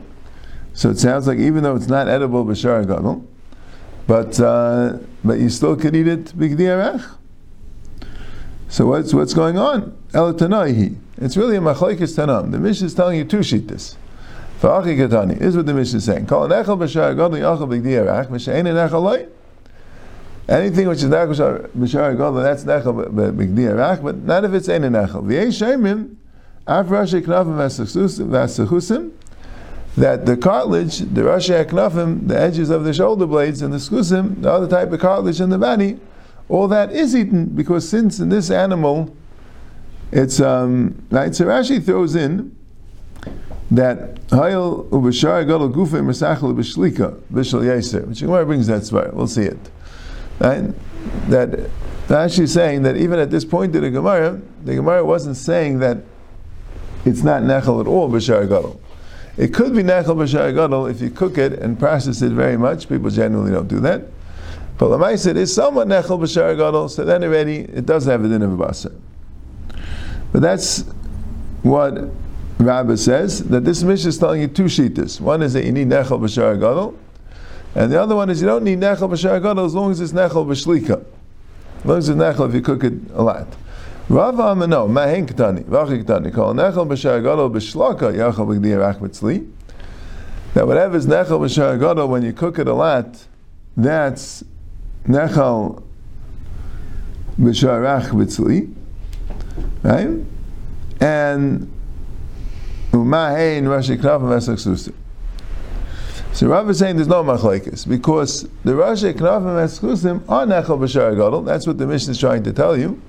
So 0.74 0.90
it 0.90 0.98
sounds 0.98 1.26
like 1.26 1.38
even 1.38 1.62
though 1.62 1.76
it's 1.76 1.88
not 1.88 2.08
edible 2.08 2.44
b'shar 2.44 2.86
gadol, 2.86 3.26
but 4.06 4.38
uh, 4.38 4.98
but 5.24 5.38
you 5.38 5.48
still 5.48 5.76
could 5.76 5.96
eat 5.96 6.06
it 6.06 6.32
So 8.68 8.86
what's 8.86 9.14
what's 9.14 9.34
going 9.34 9.58
on? 9.58 9.96
El 10.12 10.30
It's 10.30 11.36
really 11.36 11.56
a 11.56 11.60
machlekes 11.60 12.16
tanam. 12.16 12.52
The 12.52 12.58
Mishnah 12.58 12.86
is 12.86 12.94
telling 12.94 13.16
you 13.16 13.24
two 13.24 13.38
shittas. 13.38 13.96
Fa'achi 14.60 15.40
is 15.40 15.56
what 15.56 15.66
the 15.66 15.74
Mishnah 15.74 15.98
is 15.98 16.04
saying. 16.04 16.26
Kol 16.26 16.48
nechal 16.48 16.76
b'shar 16.78 17.16
gadol 17.16 17.38
yachal 17.38 17.68
b'gdi 17.68 18.04
arach 18.04 18.28
v'she'ein 18.28 18.66
nechal 18.66 19.28
Anything 20.48 20.88
which 20.88 20.98
is 20.98 21.10
nechal 21.10 21.68
b'shar 21.70 22.12
gadol, 22.12 22.34
that's 22.34 22.64
nechal 22.64 23.08
b'gdi 23.10 23.68
arach, 23.74 24.02
but 24.02 24.16
not 24.18 24.44
if 24.44 24.52
it's 24.54 24.68
ein 24.68 24.82
nechal. 24.82 25.24
V'yesh 25.24 25.60
shemim, 25.60 26.14
af 26.66 26.86
rashi 26.86 27.20
knavim 27.20 27.56
v'asachusim, 27.56 29.12
that 29.96 30.26
the 30.26 30.36
cartilage, 30.36 30.98
the 30.98 31.22
Rashi 31.22 31.64
Aknafim, 31.64 32.28
the 32.28 32.38
edges 32.38 32.70
of 32.70 32.84
the 32.84 32.92
shoulder 32.92 33.26
blades, 33.26 33.62
and 33.62 33.72
the 33.72 33.78
skusim, 33.78 34.42
the 34.42 34.52
other 34.52 34.68
type 34.68 34.92
of 34.92 35.00
cartilage 35.00 35.40
in 35.40 35.48
the 35.48 35.58
body, 35.58 35.98
all 36.48 36.68
that 36.68 36.92
is 36.92 37.16
eaten 37.16 37.46
because 37.46 37.88
since 37.88 38.20
in 38.20 38.28
this 38.28 38.50
animal, 38.50 39.14
it's 40.12 40.38
um, 40.38 41.02
right. 41.10 41.34
So 41.34 41.46
Rashi 41.46 41.84
throws 41.84 42.14
in 42.14 42.54
that 43.70 44.14
Hayel 44.28 44.88
ubashar 44.90 45.44
gadol 45.44 45.70
gufa 45.70 46.04
mersachel 46.04 46.54
b'shlika 46.54 47.18
b'shal 47.32 47.62
yaser, 47.62 48.06
which 48.06 48.20
Gemara 48.20 48.46
brings 48.46 48.66
that 48.68 48.82
svara. 48.82 49.12
We'll 49.12 49.26
see 49.26 49.42
it. 49.42 49.58
Right? 50.38 50.72
That 51.28 51.70
is 52.38 52.52
saying 52.52 52.82
that 52.82 52.96
even 52.96 53.18
at 53.18 53.30
this 53.30 53.44
point 53.44 53.74
in 53.74 53.82
the 53.82 53.90
Gemara, 53.90 54.40
the 54.64 54.74
Gemara 54.76 55.04
wasn't 55.04 55.36
saying 55.36 55.80
that 55.80 55.98
it's 57.04 57.22
not 57.22 57.42
nechel 57.42 57.80
at 57.80 57.86
all 57.86 58.08
b'shar 58.10 58.48
gadol. 58.48 58.80
It 59.36 59.52
could 59.54 59.74
be 59.74 59.82
nechel 59.82 60.16
b'shar 60.16 60.54
gadol 60.54 60.86
if 60.86 61.00
you 61.00 61.10
cook 61.10 61.38
it 61.38 61.54
and 61.54 61.78
process 61.78 62.22
it 62.22 62.32
very 62.32 62.56
much. 62.56 62.88
People 62.88 63.10
generally 63.10 63.50
don't 63.50 63.68
do 63.68 63.80
that. 63.80 64.02
But 64.78 64.90
Lamais 64.90 65.26
it 65.26 65.36
is 65.36 65.54
somewhat 65.54 65.88
nechel 65.88 66.18
b'shar 66.20 66.56
gadol, 66.56 66.88
so 66.88 67.04
then 67.04 67.24
already 67.24 67.60
it 67.60 67.86
does 67.86 68.04
have 68.06 68.24
a 68.24 68.28
din 68.28 68.42
of 68.42 68.60
a. 68.60 68.90
But 70.32 70.42
that's 70.42 70.84
what 71.62 72.10
Rabbi 72.58 72.94
says, 72.94 73.44
that 73.44 73.64
this 73.64 73.82
Mishnah 73.82 74.08
is 74.08 74.18
telling 74.18 74.40
you 74.40 74.48
two 74.48 74.64
shittas. 74.64 75.20
One 75.20 75.42
is 75.42 75.52
that 75.54 75.64
you 75.64 75.72
need 75.72 75.88
nechel 75.88 76.20
b'shar 76.20 76.54
gadol, 76.54 76.98
and 77.76 77.92
the 77.92 78.00
other 78.00 78.16
one 78.16 78.30
is 78.30 78.40
you 78.40 78.48
don't 78.48 78.64
need 78.64 78.80
nechel 78.80 79.08
b'shar 79.08 79.40
gadol 79.40 79.64
as 79.64 79.74
long 79.74 79.92
as 79.92 80.00
it's 80.00 80.12
nechel 80.12 80.44
b'shlika. 80.44 81.04
As 81.78 81.84
long 81.84 81.98
as 81.98 82.08
it's 82.08 82.18
nechel 82.18 82.48
if 82.48 82.54
you 82.54 82.62
cook 82.62 82.82
it 82.82 82.94
a 83.14 83.22
lot. 83.22 83.46
Rav 84.08 84.36
Amano, 84.36 84.88
Mahen 84.88 85.26
Ketani, 85.26 85.64
Vachi 85.64 86.04
Ketani, 86.04 86.32
Kol 86.32 86.54
Nechel 86.54 86.86
B'Shar 86.86 87.20
Gadol 87.24 87.50
B'Shlaka 87.50 88.14
Yachal 88.14 88.46
B'Gdi 88.46 88.76
Arach 88.76 89.00
Mitzli. 89.00 89.50
That 90.54 90.64
whatever 90.64 90.96
is 90.96 91.08
Nechel 91.08 91.40
B'Shar 91.40 91.80
Gadol, 91.80 92.06
when 92.06 92.22
you 92.22 92.32
cook 92.32 92.60
it 92.60 92.68
a 92.68 92.72
lot, 92.72 93.26
that's 93.76 94.44
Nechel 95.08 95.82
B'Shar 97.36 97.82
Arach 97.82 98.10
Mitzli. 98.10 98.72
Right? 99.82 100.24
And 101.00 101.68
Umahein 102.92 103.64
Rashi 103.64 103.96
Knaf 103.96 104.20
Mesak 104.20 104.60
Susi. 104.60 104.92
So 106.36 106.48
Rav 106.48 106.68
is 106.68 106.78
saying 106.78 106.96
there's 106.96 107.08
no 107.08 107.24
machlekes 107.24 107.88
because 107.88 108.42
the 108.62 108.72
Rashi 108.72 109.14
Knafim 109.14 109.56
Eskusim 109.56 110.22
are 110.28 110.44
Nechel 110.44 110.78
B'Shar 110.78 111.16
Gadol. 111.16 111.40
That's 111.40 111.66
what 111.66 111.78
the 111.78 111.86
Mishnah 111.86 112.10
is 112.10 112.20
trying 112.20 112.42
to 112.42 112.52
tell 112.52 112.76
you. 112.76 113.00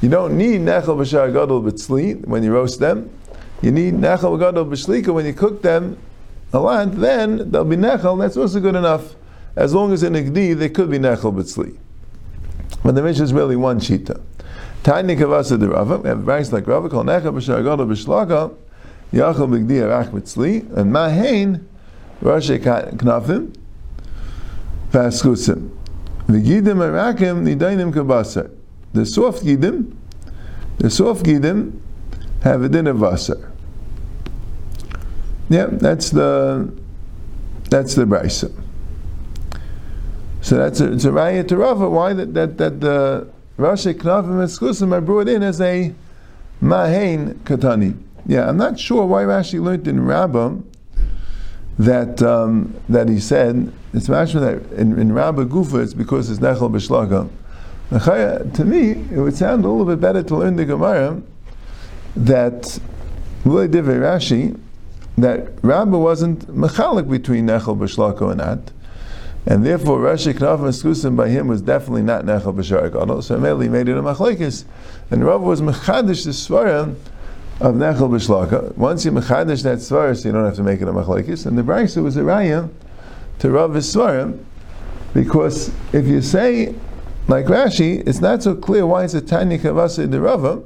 You 0.00 0.08
don't 0.08 0.38
need 0.38 0.62
Nechel 0.62 0.96
B'Shar 0.96 1.34
Gadol 1.34 1.60
B'Tzli 1.64 2.26
when 2.26 2.42
you 2.42 2.50
roast 2.50 2.80
them. 2.80 3.10
You 3.60 3.72
need 3.72 3.92
Nechel 3.92 4.38
Gadol 4.38 4.64
B'Shlika 4.64 5.12
when 5.12 5.26
you 5.26 5.34
cook 5.34 5.60
them 5.60 5.98
a 6.54 6.60
lot. 6.60 6.92
Then 6.92 7.50
they'll 7.50 7.66
be 7.66 7.76
Nechel. 7.76 8.18
That's 8.18 8.38
also 8.38 8.58
good 8.58 8.74
enough. 8.74 9.16
As 9.54 9.74
long 9.74 9.92
as 9.92 10.02
in 10.02 10.14
Igdi 10.14 10.56
they 10.56 10.70
could 10.70 10.90
be 10.90 10.98
Nechel 10.98 11.30
B'Tzli. 11.30 11.76
But 12.82 12.94
the 12.94 13.02
Mishnah 13.02 13.24
is 13.24 13.34
really 13.34 13.56
one 13.56 13.80
shita. 13.80 14.18
Tiny 14.82 15.14
Kavasa 15.14 15.60
de 15.60 15.68
Rava. 15.68 15.98
We 15.98 16.08
have 16.08 16.20
verse 16.20 16.50
like 16.50 16.66
Rava 16.66 16.88
called 16.88 17.04
Nechel 17.04 17.34
B'Shar 17.34 17.62
Gadol 17.62 17.84
B'Shlaka. 17.84 18.56
Yachel 19.12 19.46
B'Gdi 19.50 19.82
Arach 19.82 20.10
B'Tzli. 20.10 20.74
And 20.74 20.90
Mahain 20.90 21.66
Rashi 22.22 22.58
Knafim, 22.58 23.52
Vaskusim. 24.92 25.70
The 26.28 26.34
Gidim 26.34 26.78
Arakim, 26.78 27.42
Nidainim 27.42 27.92
Kabasar. 27.92 28.50
The 28.92 29.04
soft 29.04 29.44
Gidim, 29.44 29.94
the 30.78 30.88
soft 30.88 31.24
Gidim 31.24 31.80
have 32.42 32.62
a 32.62 32.68
din 32.68 32.86
of 32.86 32.98
Vasar. 32.98 33.50
Yeah, 35.48 35.66
that's 35.70 36.10
the 36.10 36.72
that's 37.70 37.94
the 37.94 38.04
Brisa. 38.04 38.52
So 40.42 40.56
that's 40.56 40.80
a, 40.80 40.92
it's 40.92 41.04
a 41.04 41.10
raya 41.10 41.46
to 41.48 41.56
Rava. 41.56 41.88
Why 41.90 42.12
that 42.12 42.34
that 42.34 42.58
that 42.58 42.80
the 42.80 43.28
Rashi 43.58 43.94
Knafim 43.94 44.40
and 44.40 44.48
Skusim 44.48 44.92
are 44.92 45.00
brought 45.00 45.28
in 45.28 45.42
as 45.42 45.60
a 45.60 45.92
Mahain 46.62 47.34
Katani. 47.40 48.00
Yeah, 48.26 48.48
I'm 48.48 48.56
not 48.56 48.78
sure 48.78 49.04
why 49.04 49.24
Rashi 49.24 49.60
learned 49.60 49.88
in 49.88 50.04
Rabbah 50.04 50.54
that 51.84 52.22
um, 52.22 52.74
that 52.88 53.08
he 53.08 53.18
said 53.18 53.72
it's 53.92 54.08
mashma 54.08 54.40
that 54.40 54.78
in, 54.78 54.98
in 54.98 55.12
Rabba 55.12 55.46
Gufa 55.46 55.82
it's 55.82 55.94
because 55.94 56.30
it's 56.30 56.40
nechel 56.40 56.70
b'shlaga. 56.70 57.28
To 58.54 58.64
me, 58.64 58.92
it 58.92 59.18
would 59.18 59.36
sound 59.36 59.64
a 59.64 59.68
little 59.68 59.84
bit 59.84 60.00
better 60.00 60.22
to 60.22 60.36
learn 60.36 60.56
the 60.56 60.64
Gemara 60.64 61.20
that 62.16 62.78
really 63.44 63.68
Rashi 63.68 64.58
that 65.18 65.52
Rabba 65.62 65.98
wasn't 65.98 66.46
mechalik 66.48 67.10
between 67.10 67.46
nechel 67.46 67.76
b'shlaga 67.76 68.30
and 68.30 68.38
not. 68.38 68.72
And 69.44 69.66
therefore, 69.66 69.98
Rashi 69.98 70.32
Knaf 70.34 70.60
Meskusim 70.60 71.16
by 71.16 71.28
him 71.28 71.48
was 71.48 71.60
definitely 71.60 72.02
not 72.02 72.24
Nechel 72.24 72.54
B'Shar 72.54 72.92
Gadol. 72.92 73.22
So 73.22 73.38
Meli 73.38 73.68
made 73.68 73.88
it 73.88 73.98
a 73.98 74.00
machlekes. 74.00 74.64
And 75.10 75.26
Rabba 75.26 75.42
was 75.42 75.60
Mechadish 75.60 76.24
the 76.24 76.30
Svarim 76.30 76.94
of 77.60 77.74
Nechel 77.74 78.10
B'Shlaka. 78.10 78.76
Once 78.76 79.04
you 79.04 79.12
mechadish 79.12 79.62
that 79.62 79.78
svar, 79.78 80.16
so 80.16 80.28
you 80.28 80.32
don't 80.32 80.44
have 80.44 80.56
to 80.56 80.62
make 80.62 80.80
it 80.80 80.88
a 80.88 80.92
machlekes. 80.92 81.46
And 81.46 81.56
the 81.56 81.62
brayso 81.62 82.02
was 82.02 82.16
a 82.16 82.20
raya 82.20 82.70
to 83.38 83.50
Rav 83.50 83.70
Svarim, 83.70 84.44
because 85.14 85.70
if 85.92 86.06
you 86.06 86.22
say 86.22 86.74
like 87.28 87.46
Rashi, 87.46 88.06
it's 88.06 88.20
not 88.20 88.42
so 88.42 88.54
clear 88.54 88.86
why 88.86 89.04
it's 89.04 89.14
a 89.14 89.20
Tanya 89.20 89.58
Kavasa 89.58 90.04
in 90.04 90.10
the 90.10 90.20
Rava. 90.20 90.62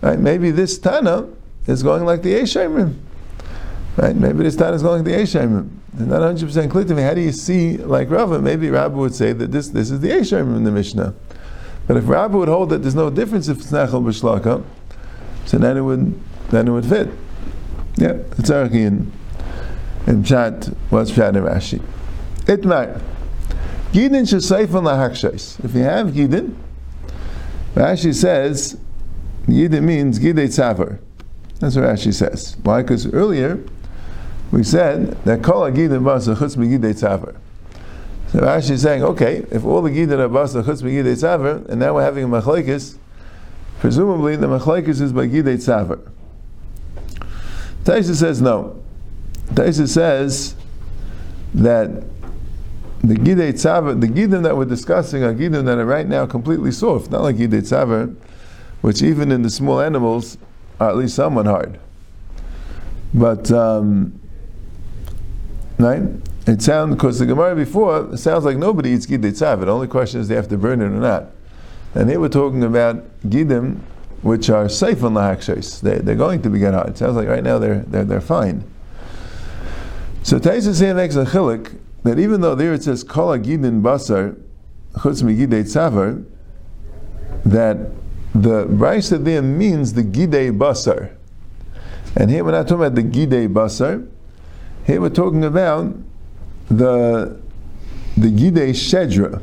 Right? 0.00 0.18
Maybe 0.18 0.50
this 0.50 0.78
Tana 0.78 1.28
is 1.66 1.82
going 1.82 2.04
like 2.04 2.22
the 2.22 2.34
Eshaimim. 2.34 2.96
Right? 3.96 4.14
Maybe 4.14 4.42
this 4.42 4.56
Tana 4.56 4.74
is 4.74 4.82
going 4.82 5.04
like 5.04 5.12
the 5.12 5.22
Eshaimim. 5.22 5.70
It's 5.92 6.02
not 6.02 6.20
100% 6.20 6.70
clear 6.70 6.84
to 6.84 6.94
me. 6.94 7.02
How 7.02 7.14
do 7.14 7.20
you 7.20 7.32
see 7.32 7.78
like 7.78 8.10
Rava? 8.10 8.40
Maybe 8.40 8.68
Rabbi 8.68 8.94
would 8.96 9.14
say 9.14 9.32
that 9.32 9.52
this, 9.52 9.68
this 9.68 9.90
is 9.90 10.00
the 10.00 10.08
Eshaimim 10.08 10.56
in 10.56 10.64
the 10.64 10.72
Mishnah. 10.72 11.14
But 11.86 11.96
if 11.96 12.08
Rabbi 12.08 12.36
would 12.36 12.48
hold 12.48 12.70
that 12.70 12.82
there's 12.82 12.94
no 12.94 13.08
difference 13.08 13.48
if 13.48 13.58
it's 13.58 13.70
Nechel 13.70 14.02
B'Shlaka, 14.02 14.64
so 15.46 15.58
then 15.58 15.76
it 15.76 15.82
would 15.82 16.20
then 16.50 16.68
it 16.68 16.70
would 16.70 16.84
fit. 16.84 17.08
Yeah, 17.96 18.18
it's 18.38 18.50
already 18.50 18.82
in 18.82 19.12
in 20.06 20.22
what's 20.90 21.10
chat 21.10 21.34
in 21.34 21.42
Rashi. 21.42 21.82
Itmar. 22.44 23.00
Gidin 23.92 24.26
shesayfon 24.26 24.84
lahakshais. 24.84 25.64
If 25.64 25.74
you 25.74 25.82
have 25.82 26.08
Gidin, 26.08 26.54
Rashi 27.74 28.14
says 28.14 28.78
Gidin 29.46 29.84
means 29.84 30.18
Gidei 30.18 30.46
Tzavar. 30.48 30.98
That's 31.60 31.76
what 31.76 31.86
Rashi 31.86 32.12
says. 32.12 32.56
Why? 32.62 32.82
Because 32.82 33.06
earlier 33.12 33.64
we 34.50 34.62
said 34.62 35.12
that 35.24 35.42
Kol 35.42 35.70
Gidin 35.70 36.02
Basa 36.02 36.36
Chutz 36.36 36.56
Gidei 36.56 36.92
Tzavar. 36.92 37.36
So 38.32 38.40
Rashi 38.40 38.72
is 38.72 38.82
saying, 38.82 39.02
okay, 39.02 39.46
if 39.50 39.64
all 39.64 39.82
the 39.82 39.90
Gidin 39.90 40.18
are 40.18 40.28
Basa 40.28 40.62
Chutz 40.62 40.82
Gidei 40.82 41.14
Tzavar, 41.14 41.66
and 41.68 41.80
now 41.80 41.94
we're 41.94 42.02
having 42.02 42.24
a 42.24 42.28
Machlekes, 42.28 42.98
Presumably, 43.80 44.36
the 44.36 44.46
machlekes 44.46 45.00
is 45.00 45.12
by 45.12 45.26
gidei 45.26 45.56
tzaver. 45.56 46.00
Taisa 47.84 48.14
says 48.14 48.40
no. 48.40 48.82
Taisa 49.54 49.86
says 49.86 50.56
that 51.54 52.02
the 53.02 53.14
gidei 53.14 53.52
tzaver, 53.52 54.00
the 54.00 54.08
gidim 54.08 54.42
that 54.42 54.56
we're 54.56 54.64
discussing 54.64 55.22
are 55.22 55.34
gidim 55.34 55.64
that 55.66 55.78
are 55.78 55.84
right 55.84 56.08
now 56.08 56.26
completely 56.26 56.72
soft, 56.72 57.10
not 57.10 57.22
like 57.22 57.36
gidei 57.36 57.60
tzaver, 57.60 58.16
which 58.80 59.02
even 59.02 59.30
in 59.30 59.42
the 59.42 59.50
small 59.50 59.80
animals 59.80 60.38
are 60.80 60.88
at 60.90 60.96
least 60.96 61.14
somewhat 61.14 61.46
hard. 61.46 61.78
But 63.14 63.50
um, 63.52 64.18
right, 65.78 66.02
it 66.46 66.62
sounds 66.62 66.96
because 66.96 67.18
the 67.18 67.26
Gemara 67.26 67.54
before 67.54 68.14
it 68.14 68.18
sounds 68.18 68.44
like 68.44 68.56
nobody 68.56 68.90
eats 68.90 69.06
gidei 69.06 69.30
tzaver. 69.32 69.66
The 69.66 69.72
only 69.72 69.86
question 69.86 70.20
is 70.20 70.28
they 70.28 70.34
have 70.34 70.48
to 70.48 70.58
burn 70.58 70.80
it 70.80 70.86
or 70.86 70.90
not. 70.90 71.26
And 71.96 72.10
here 72.10 72.20
we're 72.20 72.28
talking 72.28 72.62
about 72.62 73.08
gidim, 73.22 73.80
which 74.20 74.50
are 74.50 74.68
safe 74.68 75.02
on 75.02 75.14
lahakshes. 75.14 75.80
They, 75.80 75.96
they're 75.96 76.14
going 76.14 76.42
to 76.42 76.50
be 76.50 76.58
get. 76.58 76.74
It 76.74 76.98
sounds 76.98 77.16
like 77.16 77.26
right 77.26 77.42
now 77.42 77.58
they're, 77.58 77.78
they're, 77.86 78.04
they're 78.04 78.20
fine. 78.20 78.70
So 80.22 80.38
Taisus 80.38 80.78
here 80.78 80.94
makes 80.94 81.16
a 81.16 81.24
chilik 81.24 81.78
that 82.02 82.18
even 82.18 82.42
though 82.42 82.54
there 82.54 82.74
it 82.74 82.82
says 82.82 83.02
kol 83.02 83.28
gidin 83.38 83.80
basar 83.80 84.38
chutz 84.96 85.22
migidei 85.22 85.62
tzavar, 85.62 86.22
that 87.46 87.78
the 88.34 88.66
brisa 88.66 89.24
there 89.24 89.40
means 89.40 89.94
the 89.94 90.02
gidei 90.02 90.54
basar. 90.54 91.16
And 92.14 92.30
here 92.30 92.44
we're 92.44 92.50
not 92.50 92.68
talking 92.68 92.84
about 92.84 92.94
the 92.94 93.04
gidei 93.04 93.50
basar. 93.50 94.06
Here 94.84 95.00
we're 95.00 95.08
talking 95.08 95.44
about 95.46 95.96
the 96.68 97.40
the 98.18 98.28
gidei 98.28 98.72
shedra. 98.72 99.42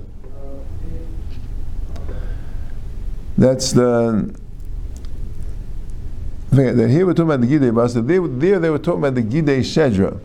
That's 3.37 3.71
the. 3.71 4.33
That 6.51 6.87
here 6.89 7.07
we're 7.07 7.13
talking 7.13 7.31
about 7.31 7.41
the 7.41 7.47
Gidei 7.47 7.71
Basa. 7.71 8.05
There, 8.05 8.27
there 8.27 8.59
they 8.59 8.69
were 8.69 8.77
talking 8.77 8.99
about 8.99 9.15
the 9.15 9.23
Gidei 9.23 9.61
Shedra. 9.61 10.19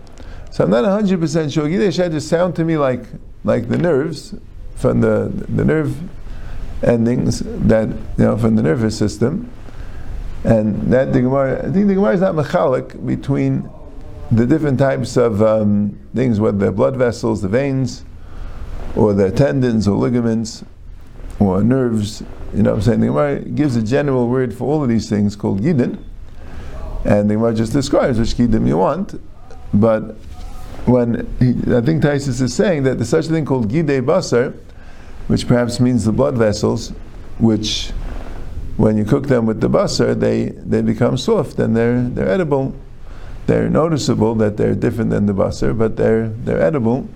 So 0.51 0.65
I'm 0.65 0.71
not 0.71 0.85
100% 0.85 1.53
sure. 1.53 1.67
Gidei 1.67 1.89
Shedra 1.89 2.21
sound 2.21 2.55
to 2.57 2.65
me 2.65 2.77
like 2.77 3.05
like 3.45 3.69
the 3.69 3.79
nerves 3.79 4.35
from 4.75 5.01
the 5.01 5.33
the 5.49 5.65
nerve 5.65 5.97
endings 6.83 7.41
that 7.41 7.89
you 7.89 7.97
know 8.19 8.37
from 8.37 8.57
the 8.57 8.63
nervous 8.63 8.97
system, 8.97 9.51
and 10.45 10.93
that 10.93 11.13
the 11.13 11.23
Gemara. 11.23 11.61
I 11.61 11.73
think 11.73 11.89
the 11.89 11.95
Gemara 11.95 12.15
is 12.15 12.21
not 12.21 12.35
mechalik 12.35 13.07
between 13.07 13.69
the 14.31 14.47
different 14.47 14.79
types 14.79 15.17
of 15.17 15.43
um, 15.43 15.99
things, 16.15 16.39
whether 16.41 16.59
they're 16.59 16.73
blood 16.73 16.97
vessels, 16.97 17.41
the 17.41 17.49
veins, 17.49 18.05
or 18.95 19.15
the 19.15 19.31
tendons 19.31 19.89
or 19.89 19.97
ligaments, 19.97 20.65
or 21.39 21.63
nerves 21.63 22.23
you 22.55 22.63
know 22.63 22.71
what 22.71 22.77
I'm 22.77 22.83
saying? 22.83 23.01
The 23.01 23.07
Gemara 23.09 23.41
gives 23.41 23.77
a 23.77 23.83
general 23.83 24.29
word 24.29 24.55
for 24.55 24.65
all 24.65 24.83
of 24.83 24.89
these 24.89 25.09
things 25.09 25.37
called 25.37 25.61
Gidin, 25.61 26.03
and 27.05 27.29
the 27.29 27.35
Gemara 27.35 27.55
just 27.55 27.73
describes 27.73 28.19
which 28.19 28.31
Gidin 28.31 28.67
you 28.67 28.79
want. 28.79 29.21
But 29.75 30.17
when 30.87 31.27
he, 31.39 31.51
I 31.75 31.83
think 31.83 32.03
Taisus 32.03 32.41
is 32.41 32.55
saying 32.55 32.85
that 32.85 32.97
there's 32.97 33.11
such 33.11 33.27
a 33.27 33.29
thing 33.29 33.45
called 33.45 33.71
Gidei 33.71 34.01
Basar, 34.01 34.57
which 35.27 35.47
perhaps 35.47 35.79
means 35.79 36.07
the 36.07 36.13
blood 36.13 36.39
vessels, 36.39 36.91
which 37.39 37.91
when 38.79 38.97
you 38.97 39.05
cook 39.05 39.27
them 39.27 39.45
with 39.45 39.61
the 39.61 39.69
basar, 39.69 40.19
they, 40.19 40.47
they 40.47 40.81
become 40.81 41.19
soft 41.19 41.59
and 41.59 41.77
they're, 41.77 42.01
they're 42.01 42.29
edible. 42.29 42.75
They're 43.47 43.69
noticeable 43.69 44.37
that 44.37 44.57
they're 44.57 44.75
different 44.75 45.11
than 45.11 45.27
the 45.27 45.35
basar, 45.35 45.77
but 45.77 45.97
they're, 45.97 46.29
they're 46.29 46.63
edible. 46.63 47.09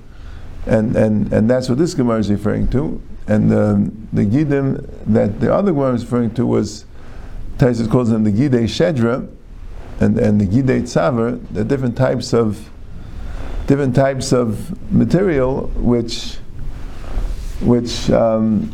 And, 0.67 0.97
and, 0.97 1.33
and 1.33 1.49
that's 1.49 1.69
what 1.69 1.79
this 1.79 1.95
Gemara 1.95 2.19
is 2.19 2.31
referring 2.31 2.69
to. 2.69 3.01
And 3.27 3.51
the, 3.51 3.91
the 4.13 4.25
Gidim 4.25 4.89
that 5.07 5.41
the 5.41 5.53
other 5.53 5.73
one 5.73 5.93
was 5.93 6.05
referring 6.05 6.35
to 6.35 6.47
was, 6.47 6.85
Taisus 7.59 7.91
calls 7.91 8.11
them 8.11 8.25
the 8.25 8.33
Gidei 8.33 8.65
Shedra 8.65 9.29
and, 10.01 10.19
and 10.19 10.41
the 10.41 10.47
Gidei 10.47 10.83
Tzaver, 10.83 11.41
the 11.53 11.65
different 11.65 11.97
types 11.97 12.35
of 12.35 12.69
different 13.67 13.95
types 13.95 14.33
of 14.33 14.93
material 14.93 15.69
which 15.77 16.39
which 17.61 18.11
um, 18.11 18.73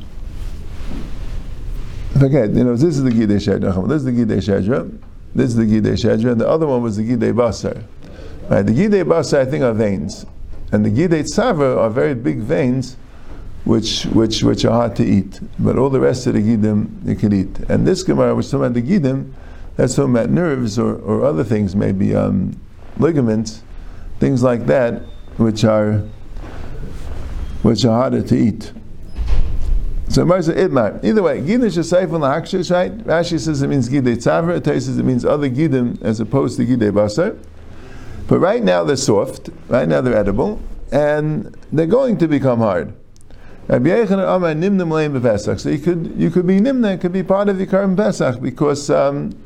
forget, 2.19 2.51
you 2.51 2.65
know, 2.65 2.75
this 2.75 2.97
is 2.97 3.03
the 3.03 3.11
Gidei 3.11 3.37
Shedra, 3.37 3.87
this 3.87 3.99
is 3.99 4.05
the 4.05 4.13
Gidei 4.13 4.39
Shedra, 4.39 4.99
this 5.35 5.51
is 5.51 5.57
the 5.57 5.65
Gidei 5.65 5.93
Shedra, 5.93 6.33
and 6.33 6.41
the 6.41 6.49
other 6.49 6.67
one 6.67 6.83
was 6.83 6.97
the 6.97 7.03
Gidei 7.03 7.35
Basar. 7.35 7.85
Right, 8.49 8.63
the 8.63 8.73
Gidei 8.73 9.05
Basar 9.05 9.41
I 9.41 9.45
think 9.45 9.63
are 9.63 9.75
veins. 9.75 10.25
And 10.73 10.85
the 10.85 10.91
Gidei 10.91 11.23
Tzaver 11.23 11.77
are 11.77 11.91
very 11.91 12.15
big 12.15 12.39
veins 12.39 12.97
which 13.69 14.05
which 14.07 14.43
which 14.43 14.65
are 14.65 14.73
hard 14.73 14.97
to 14.97 15.05
eat. 15.05 15.41
But 15.59 15.77
all 15.79 15.91
the 15.91 16.01
rest 16.01 16.27
of 16.27 16.33
the 16.33 16.41
gidim 16.41 17.07
you 17.07 17.15
can 17.15 17.35
eat. 17.35 17.59
And 17.69 17.87
this 17.87 18.03
Gemara 18.03 18.35
was 18.35 18.51
talking 18.51 18.65
about 18.65 18.75
the 18.75 18.83
gidim, 18.83 19.33
that's 19.77 19.95
talking 19.95 20.13
about 20.13 20.31
nerves 20.31 20.79
or, 20.79 20.97
or 20.97 21.23
other 21.27 21.45
things, 21.45 21.77
maybe 21.77 22.15
um, 22.15 22.59
ligaments, 22.97 23.63
things 24.21 24.43
like 24.43 24.65
that, 24.67 25.03
which 25.37 25.65
are 25.65 26.03
which 27.61 27.85
are 27.85 27.95
harder 27.95 28.23
to 28.23 28.35
eat. 28.35 28.73
So 30.09 30.25
Marza 30.25 30.55
Idmar. 30.57 31.05
Either 31.05 31.23
way, 31.23 31.43
Gidin 31.43 31.69
Shasayf 31.69 32.11
on 32.15 32.23
the? 32.23 33.05
Rashi 33.05 33.39
says 33.39 33.61
it 33.61 33.69
means 33.69 33.91
Gidei 33.91 34.17
Tzavra, 34.17 34.57
it 34.57 34.65
says 34.65 34.97
it 34.97 35.05
means 35.05 35.27
other 35.27 35.51
Gidim 35.51 36.01
as 36.01 36.21
opposed 36.21 36.57
to 36.57 36.65
Gidei 36.65 36.91
Basar. 36.91 37.39
But 38.29 38.39
right 38.39 38.63
now 38.63 38.83
they're 38.85 38.97
soft, 38.97 39.51
right 39.69 39.87
now 39.87 40.01
they're 40.01 40.17
edible, 40.17 40.59
and 40.91 41.55
they're 41.71 41.87
going 41.87 42.17
to 42.19 42.29
become 42.29 42.61
hard. 42.61 42.95
So 43.69 43.77
you 43.77 44.09
could 45.79 46.15
you 46.17 46.31
could 46.31 46.47
be 46.47 46.59
nimna, 46.59 46.95
it 46.95 47.03
could 47.03 47.13
be 47.13 47.23
part 47.23 47.51
of 47.51 47.59
the 47.59 47.67
Karim 47.67 47.95
Pesach 47.97 48.41
because 48.41 48.89
um, 48.89 49.37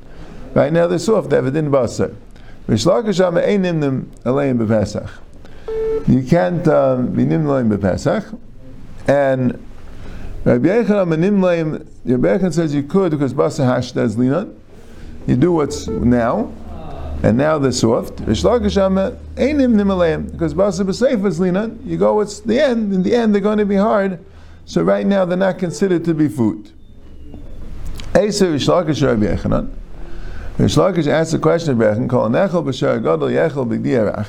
right 0.54 0.72
now 0.72 0.86
they're 0.86 1.00
soft, 1.00 1.30
they 1.30 1.36
have 1.36 1.46
a 1.46 1.50
din 1.50 1.70
basar. 1.70 2.14
You 2.68 2.76
can't 6.22 6.68
um, 6.68 7.12
be 7.12 7.24
nimna 7.24 7.76
b'Pesach, 7.76 8.38
and 9.08 9.58
Rabbi 10.44 10.68
Yechon 10.68 12.52
says 12.52 12.74
you 12.74 12.84
could 12.84 13.10
because 13.10 13.34
basa 13.34 13.64
hash 13.64 13.90
does 13.90 14.14
linan. 14.14 14.54
You 15.26 15.34
do 15.34 15.50
what's 15.52 15.88
now, 15.88 16.52
and 17.22 17.38
now 17.38 17.56
they're 17.56 17.70
soft. 17.70 18.20
Rish 18.20 18.42
Lakish 18.42 18.76
einim 19.36 19.74
nimaleim 19.74 20.30
because 20.32 20.54
basa 20.54 20.84
b'seif 20.84 21.24
is 21.24 21.38
linan. 21.38 21.78
You 21.86 21.96
go, 21.96 22.20
it's 22.20 22.40
the 22.40 22.60
end. 22.60 22.92
In 22.92 23.04
the 23.04 23.14
end, 23.14 23.32
they're 23.32 23.40
going 23.40 23.58
to 23.58 23.64
be 23.64 23.76
hard. 23.76 24.24
So 24.66 24.82
right 24.82 25.06
now, 25.06 25.24
they're 25.24 25.36
not 25.36 25.58
considered 25.58 26.04
to 26.04 26.14
be 26.14 26.28
food. 26.28 26.72
Eser 28.12 28.52
Rish 28.52 28.66
Lakish 28.66 29.06
Rabbi 29.06 29.26
asks 30.58 31.32
the 31.32 31.38
question 31.38 31.72
of 31.72 31.78
Rechan, 31.78 32.08
Kol 32.08 32.28
gadol. 33.00 34.26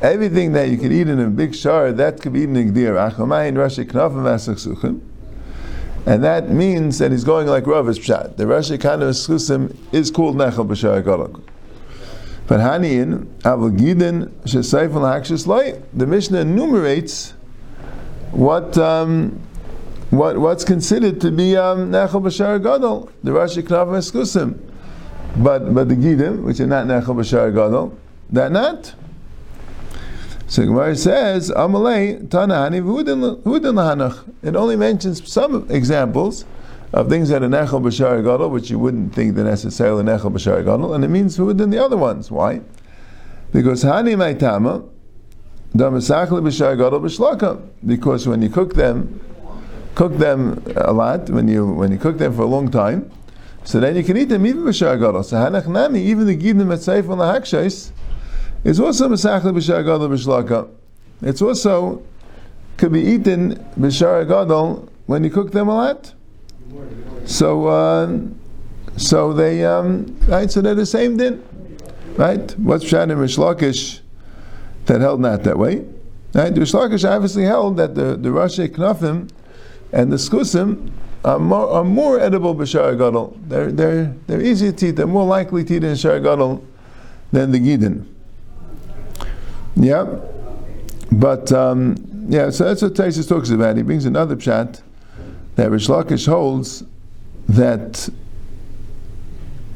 Everything 0.00 0.52
that 0.52 0.68
you 0.68 0.78
can 0.78 0.92
eat 0.92 1.08
in 1.08 1.20
a 1.20 1.28
big 1.28 1.54
shar, 1.54 1.92
that 1.92 2.20
could 2.20 2.32
be 2.32 2.40
eaten 2.40 2.56
in 2.56 2.72
gdiarach. 2.72 3.14
Omayin 3.14 3.54
rashi 3.54 3.84
knafim 3.84 4.22
v'asach. 4.22 5.00
And 6.06 6.22
that 6.22 6.50
means 6.50 6.98
that 6.98 7.12
he's 7.12 7.24
going 7.24 7.46
like 7.46 7.66
Rav 7.66 7.86
Pshat. 7.86 8.36
The 8.36 8.44
Rashi 8.44 8.76
Eschusim 8.78 9.76
is 9.92 10.10
called 10.10 10.36
Nechel 10.36 10.66
B'Shar 10.66 11.02
Golok. 11.02 11.40
But 12.46 12.60
Haniyin, 12.60 13.24
Avogidin, 13.40 14.28
Shesaif 14.44 14.90
Hakshis 14.90 15.82
the 15.94 16.06
Mishnah 16.06 16.40
enumerates 16.40 17.32
what, 18.32 18.76
um, 18.76 19.40
what, 20.10 20.38
what's 20.38 20.64
considered 20.64 21.20
to 21.22 21.30
be 21.30 21.56
um, 21.56 21.90
Nechel 21.90 22.22
B'Shar 22.22 22.62
Gadol, 22.62 23.10
the 23.22 23.30
Rashi 23.30 23.62
Knav 23.62 23.88
Eschusim. 23.88 24.58
But, 25.36 25.74
but 25.74 25.88
the 25.88 25.94
Gidim, 25.94 26.42
which 26.42 26.60
are 26.60 26.66
not 26.66 26.86
Nechel 26.86 27.16
B'Shar 27.16 27.54
Gadol, 27.54 27.96
they're 28.28 28.50
not. 28.50 28.94
So 30.46 30.66
Gemara 30.66 30.94
says, 30.94 31.50
Amalei 31.50 32.28
Tanahani 32.28 32.82
Vudin 32.82 33.40
Lahanach. 33.42 34.34
It 34.42 34.54
only 34.54 34.76
mentions 34.76 35.26
some 35.32 35.66
examples 35.70 36.44
of 36.94 37.08
things 37.08 37.28
that 37.28 37.42
are 37.42 37.48
Nechel 37.48 37.82
B'Shar 37.82 38.22
Gadol, 38.22 38.50
which 38.50 38.70
you 38.70 38.78
wouldn't 38.78 39.12
think 39.12 39.34
they're 39.34 39.44
necessarily 39.44 40.04
Nechel 40.04 40.32
B'Shar 40.32 40.64
Gadol, 40.64 40.94
and 40.94 41.02
it 41.02 41.08
means 41.08 41.36
Vudin 41.36 41.72
the 41.72 41.84
other 41.84 41.96
ones. 41.96 42.30
Why? 42.30 42.60
Because 43.52 43.82
Hani 43.82 44.14
Maitama, 44.14 44.88
Damasachli 45.74 46.40
B'Shar 46.40 46.78
Gadol 46.78 47.00
B'Shlaka. 47.00 47.68
Because 47.84 48.28
when 48.28 48.42
you 48.42 48.48
cook 48.48 48.74
them, 48.74 49.20
cook 49.96 50.18
them 50.18 50.62
a 50.76 50.92
lot, 50.92 51.28
when 51.30 51.48
you 51.48 51.66
when 51.66 51.90
you 51.90 51.98
cook 51.98 52.18
them 52.18 52.32
for 52.32 52.42
a 52.42 52.46
long 52.46 52.70
time, 52.70 53.10
so 53.64 53.80
then 53.80 53.96
you 53.96 54.04
can 54.04 54.16
eat 54.16 54.28
them 54.28 54.46
even 54.46 54.62
B'Shar 54.62 54.96
Gadol. 54.96 55.24
So 55.24 55.36
Hanach 55.36 55.66
Nami, 55.66 56.00
even 56.00 56.28
the 56.28 56.36
Gidim 56.36 56.72
at 56.72 56.78
Seif 56.78 57.10
on 57.10 57.18
the 57.18 57.24
Hakshais, 57.24 57.90
it's 58.62 58.78
also 58.78 59.08
Masachli 59.08 59.52
B'Shar 59.52 59.84
Gadol 59.84 60.10
B'Shlaka. 60.10 60.70
It's 61.22 61.42
also 61.42 62.04
could 62.76 62.92
be 62.92 63.00
eaten 63.00 63.56
B'Shar 63.76 64.28
Gadol 64.28 64.88
when 65.06 65.24
you 65.24 65.30
cook 65.30 65.50
them 65.50 65.68
a 65.68 65.74
lot. 65.74 66.14
So, 67.24 67.66
uh, 67.66 68.18
so 68.96 69.32
they, 69.32 69.64
um, 69.64 70.18
right, 70.26 70.50
so 70.50 70.60
they're 70.60 70.74
the 70.74 70.86
same 70.86 71.16
din. 71.16 71.42
Right? 72.16 72.58
What's 72.58 72.84
Pshat 72.84 73.10
in 73.10 73.18
Rishlakish 73.18 74.00
that 74.86 75.00
held 75.00 75.20
not 75.20 75.42
that 75.44 75.58
way? 75.58 75.84
Right? 76.32 76.54
The 76.54 76.60
Rishlakish 76.60 77.08
obviously 77.08 77.44
held 77.44 77.76
that 77.78 77.94
the, 77.94 78.16
the 78.16 78.28
Rashi 78.28 78.68
Knafim 78.68 79.30
and 79.92 80.12
the 80.12 80.16
Skusim 80.16 80.90
are 81.24 81.38
more, 81.38 81.68
are 81.70 81.84
more 81.84 82.20
edible 82.20 82.54
b'shar 82.54 82.96
gadol. 82.98 83.36
They're, 83.48 83.72
they're, 83.72 84.14
they're 84.26 84.42
easier 84.42 84.72
to 84.72 84.88
eat. 84.88 84.90
They're 84.92 85.06
more 85.06 85.26
likely 85.26 85.64
to 85.64 85.74
eat 85.74 85.84
in 85.84 85.96
shar 85.96 86.20
gadol 86.20 86.64
than 87.32 87.50
the 87.50 87.58
gidin. 87.58 88.06
Yeah, 89.74 90.20
but 91.10 91.50
um, 91.50 92.26
yeah, 92.28 92.50
so 92.50 92.64
that's 92.64 92.82
what 92.82 92.94
Taisus 92.94 93.28
talks 93.28 93.50
about. 93.50 93.76
He 93.76 93.82
brings 93.82 94.04
another 94.04 94.36
pshat 94.36 94.82
that 95.56 95.70
Rish 95.70 95.88
Lakish 95.88 96.26
holds 96.26 96.84
that 97.48 98.08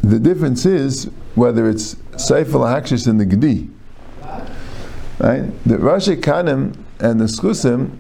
the 0.03 0.19
difference 0.19 0.65
is 0.67 1.11
whether 1.35 1.69
it's 1.69 1.95
Seifel 2.13 2.65
Hakshis 2.67 3.07
in 3.07 3.19
the 3.19 3.27
Gedi. 3.27 3.69
Right? 5.19 5.43
The 5.65 5.77
Rashi 5.77 6.17
Kanim 6.17 6.77
and 7.01 7.21
the 7.21 7.25
Skusim 7.25 7.99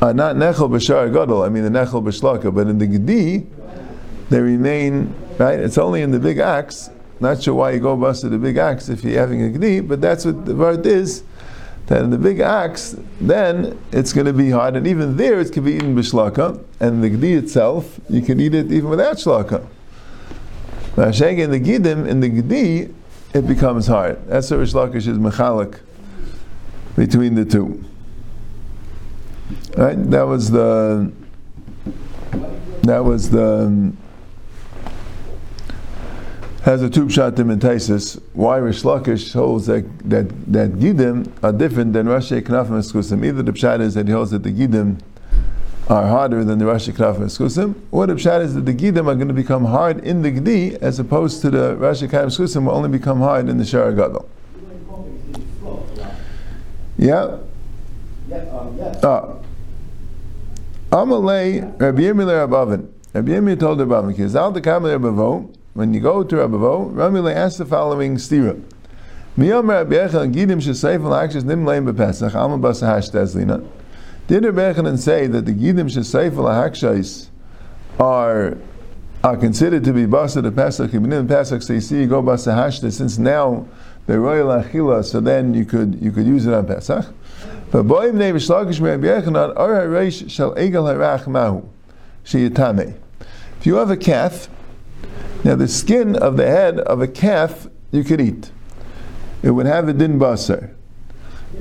are 0.00 0.14
not 0.14 0.36
Nechel 0.36 0.70
B'Shar 0.70 1.12
Gadol, 1.12 1.42
I 1.42 1.48
mean 1.48 1.64
the 1.64 1.70
Nechel 1.70 2.02
B'Shlaka, 2.02 2.54
but 2.54 2.68
in 2.68 2.78
the 2.78 2.86
Gedi, 2.86 3.46
they 4.30 4.40
remain, 4.40 5.14
right? 5.38 5.58
It's 5.58 5.78
only 5.78 6.02
in 6.02 6.10
the 6.10 6.18
big 6.18 6.38
axe 6.38 6.90
not 7.20 7.42
sure 7.42 7.54
why 7.54 7.72
you 7.72 7.80
go 7.80 7.96
bust 7.96 8.28
the 8.28 8.38
big 8.38 8.56
axe 8.56 8.88
if 8.88 9.02
you're 9.02 9.18
having 9.18 9.42
a 9.42 9.58
gdi, 9.58 9.86
but 9.86 10.00
that's 10.00 10.24
what 10.24 10.44
the 10.46 10.54
word 10.54 10.86
is. 10.86 11.24
That 11.88 12.02
in 12.02 12.10
the 12.10 12.18
big 12.18 12.40
axe, 12.40 12.96
then 13.20 13.78
it's 13.92 14.12
going 14.12 14.26
to 14.26 14.32
be 14.32 14.50
hard, 14.50 14.76
and 14.76 14.86
even 14.86 15.16
there 15.16 15.40
it 15.40 15.52
can 15.52 15.64
be 15.64 15.72
eaten 15.72 15.96
b'shlaka, 15.96 16.62
and 16.80 17.02
the 17.02 17.08
gdi 17.08 17.38
itself 17.38 17.98
you 18.10 18.20
can 18.20 18.38
eat 18.40 18.54
it 18.54 18.70
even 18.70 18.90
without 18.90 19.16
shlaka. 19.16 19.66
Now, 20.98 21.04
in 21.04 21.50
the 21.50 21.60
gidim, 21.60 22.06
in 22.06 22.20
the 22.20 22.28
gdi, 22.28 22.92
it 23.32 23.46
becomes 23.46 23.86
hard. 23.86 24.18
That's 24.26 24.50
what 24.50 24.58
Rish 24.58 24.74
is 25.06 25.18
mechalik 25.18 25.80
between 26.96 27.34
the 27.34 27.44
two. 27.44 27.84
Right? 29.76 29.96
That 30.10 30.26
was 30.26 30.50
the. 30.50 31.12
That 32.82 33.04
was 33.04 33.30
the 33.30 33.92
has 36.62 36.82
a 36.82 36.90
tube 36.90 37.10
shot 37.10 37.38
in 37.38 37.46
Taisis. 37.58 38.20
Why 38.32 38.56
Rish 38.56 38.82
Lakish 38.82 39.32
holds 39.32 39.66
that 39.66 39.84
that 40.08 40.28
that 40.52 40.72
Gidim 40.72 41.30
are 41.42 41.52
different 41.52 41.92
than 41.92 42.06
Rashi 42.06 42.42
Knafim 42.42 42.70
Eskusim. 42.70 43.24
Either 43.24 43.42
the 43.42 43.52
pshat 43.52 43.80
is 43.80 43.94
that 43.94 44.06
he 44.06 44.12
holds 44.12 44.32
that 44.32 44.42
the 44.42 44.52
Gidim 44.52 45.00
are 45.88 46.06
harder 46.06 46.44
than 46.44 46.58
the 46.58 46.64
Rashi 46.64 46.92
Knafim 46.92 47.20
Eskusim, 47.20 47.74
or 47.92 48.06
the 48.06 48.14
pshat 48.14 48.42
is 48.42 48.54
that 48.54 48.66
the 48.66 48.74
Gidim 48.74 49.06
are 49.06 49.14
going 49.14 49.28
to 49.28 49.34
become 49.34 49.64
hard 49.64 50.04
in 50.04 50.22
the 50.22 50.32
Gdi 50.32 50.74
as 50.82 50.98
opposed 50.98 51.40
to 51.42 51.50
the 51.50 51.76
Rashi 51.76 52.08
Knafim 52.08 52.26
Eskusim 52.26 52.64
will 52.64 52.72
only 52.72 52.88
become 52.88 53.20
hard 53.20 53.48
in 53.48 53.58
the 53.58 53.64
Shara 53.64 53.94
Gadol. 53.94 54.28
Yeah. 56.96 57.38
Ah. 59.04 59.36
Amalei 60.90 61.80
Rabbi 61.80 62.00
Yirmiyah 62.00 62.48
Rabavin. 62.48 62.88
Rabbi 63.14 63.30
Yirmiyah 63.30 63.60
told 63.60 63.78
Rabavin, 63.78 64.16
"Kizal 64.16 64.52
the 64.52 64.60
Kamal 64.60 64.90
Rabavo." 64.98 65.54
When 65.78 65.94
you 65.94 66.00
go 66.00 66.24
to 66.24 66.36
Rabbi 66.38 66.56
Vo, 66.56 66.86
Ramile 66.86 67.32
asks 67.32 67.58
the 67.58 67.64
following 67.64 68.16
stira. 68.16 68.60
Miyom 69.36 69.68
Rabbi 69.68 69.94
Yechon 69.94 70.34
Gidim 70.34 70.56
Sheseif 70.56 71.04
Al 71.04 71.42
Nim 71.44 71.64
Leim 71.64 71.88
BePesach 71.88 72.34
Alma 72.34 72.58
Basa 72.58 72.88
Hash 72.88 73.10
Tezlina. 73.10 73.64
Did 74.26 74.44
Rabbi 74.44 74.72
Yechon 74.72 74.98
say 74.98 75.28
that 75.28 75.46
the 75.46 75.52
Gidim 75.52 75.84
Sheseif 75.84 76.36
Al 76.36 76.46
Hakshis 76.46 77.28
are 78.00 78.58
are 79.22 79.36
considered 79.36 79.84
to 79.84 79.92
be 79.92 80.04
Basa 80.04 80.42
the 80.42 80.50
Pesach 80.50 80.90
Ibnim 80.90 81.28
Pesach? 81.28 81.62
So 81.62 81.74
you 81.74 81.80
see, 81.80 82.00
you 82.00 82.06
go 82.08 82.24
Basa 82.24 82.52
Hashta 82.56 82.92
since 82.92 83.16
now 83.16 83.68
they're 84.06 84.20
Royal 84.20 84.48
Achila, 84.48 85.04
so 85.04 85.20
then 85.20 85.54
you 85.54 85.64
could 85.64 86.02
you 86.02 86.10
could 86.10 86.26
use 86.26 86.44
it 86.44 86.54
on 86.54 86.66
Pesach. 86.66 87.06
But 87.70 87.86
Boim 87.86 88.14
Nei 88.14 88.32
Vishlakish 88.32 88.80
Rabbi 88.80 89.06
Yechanan 89.06 89.56
Ar 89.56 89.86
HaReish 89.86 90.28
Shal 90.28 90.56
Egel 90.56 90.92
Harach 90.92 91.28
Mahu 91.28 91.68
Sheyatame. 92.24 92.96
If 93.60 93.66
you 93.66 93.76
have 93.76 93.92
a 93.92 93.96
calf 93.96 94.48
now, 95.44 95.54
the 95.54 95.68
skin 95.68 96.16
of 96.16 96.36
the 96.36 96.46
head 96.46 96.80
of 96.80 97.00
a 97.00 97.08
calf 97.08 97.68
you 97.92 98.04
could 98.04 98.20
eat. 98.20 98.50
It 99.42 99.52
would 99.52 99.66
have 99.66 99.88
a 99.88 99.92
din 99.92 100.18
basar. 100.18 100.74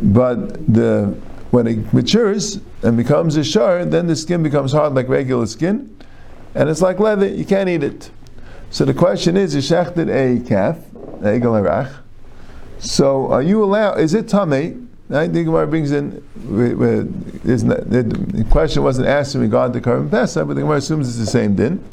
But 0.01 0.73
the 0.73 1.15
when 1.51 1.67
it 1.67 1.93
matures 1.93 2.59
and 2.81 2.97
becomes 2.97 3.37
a 3.37 3.43
shar, 3.43 3.85
then 3.85 4.07
the 4.07 4.15
skin 4.15 4.43
becomes 4.43 4.73
hard 4.73 4.93
like 4.93 5.07
regular 5.07 5.45
skin, 5.45 5.95
and 6.55 6.69
it's 6.69 6.81
like 6.81 6.99
leather. 6.99 7.27
You 7.27 7.45
can't 7.45 7.69
eat 7.69 7.83
it. 7.83 8.11
So 8.69 8.83
the 8.83 8.93
question 8.93 9.37
is: 9.37 9.55
You 9.55 9.61
shechted 9.61 10.09
a 10.09 10.45
calf, 10.47 10.77
egel. 11.21 11.93
So 12.79 13.31
are 13.31 13.41
you 13.41 13.63
allowed? 13.63 13.99
Is 13.99 14.13
it 14.13 14.25
tamei? 14.25 14.85
Right? 15.07 15.31
The 15.31 15.45
Gemara 15.45 15.67
brings 15.67 15.91
in. 15.91 16.21
the 16.35 18.45
question 18.49 18.83
wasn't 18.83 19.07
asked 19.07 19.35
in 19.35 19.41
regard 19.41 19.71
to 19.73 19.81
Karim 19.81 20.09
Pesach, 20.09 20.45
but 20.45 20.55
the 20.55 20.61
Gemara 20.61 20.77
assumes 20.77 21.07
it's 21.07 21.17
the 21.17 21.25
same 21.25 21.55
din. 21.55 21.83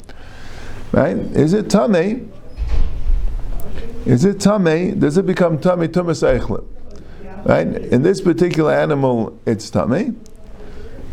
Right? 0.95 1.17
Is 1.17 1.51
it 1.51 1.69
tame? 1.69 2.31
Is 4.05 4.23
it 4.23 4.39
tame? 4.39 4.97
Does 4.97 5.17
it 5.17 5.25
become 5.25 5.59
tame 5.59 5.89
tumas 5.89 6.23
eichlim? 6.23 6.65
Right? 7.43 7.67
In 7.67 8.01
this 8.01 8.21
particular 8.21 8.71
animal, 8.71 9.37
it's 9.45 9.69
tummy. 9.69 10.13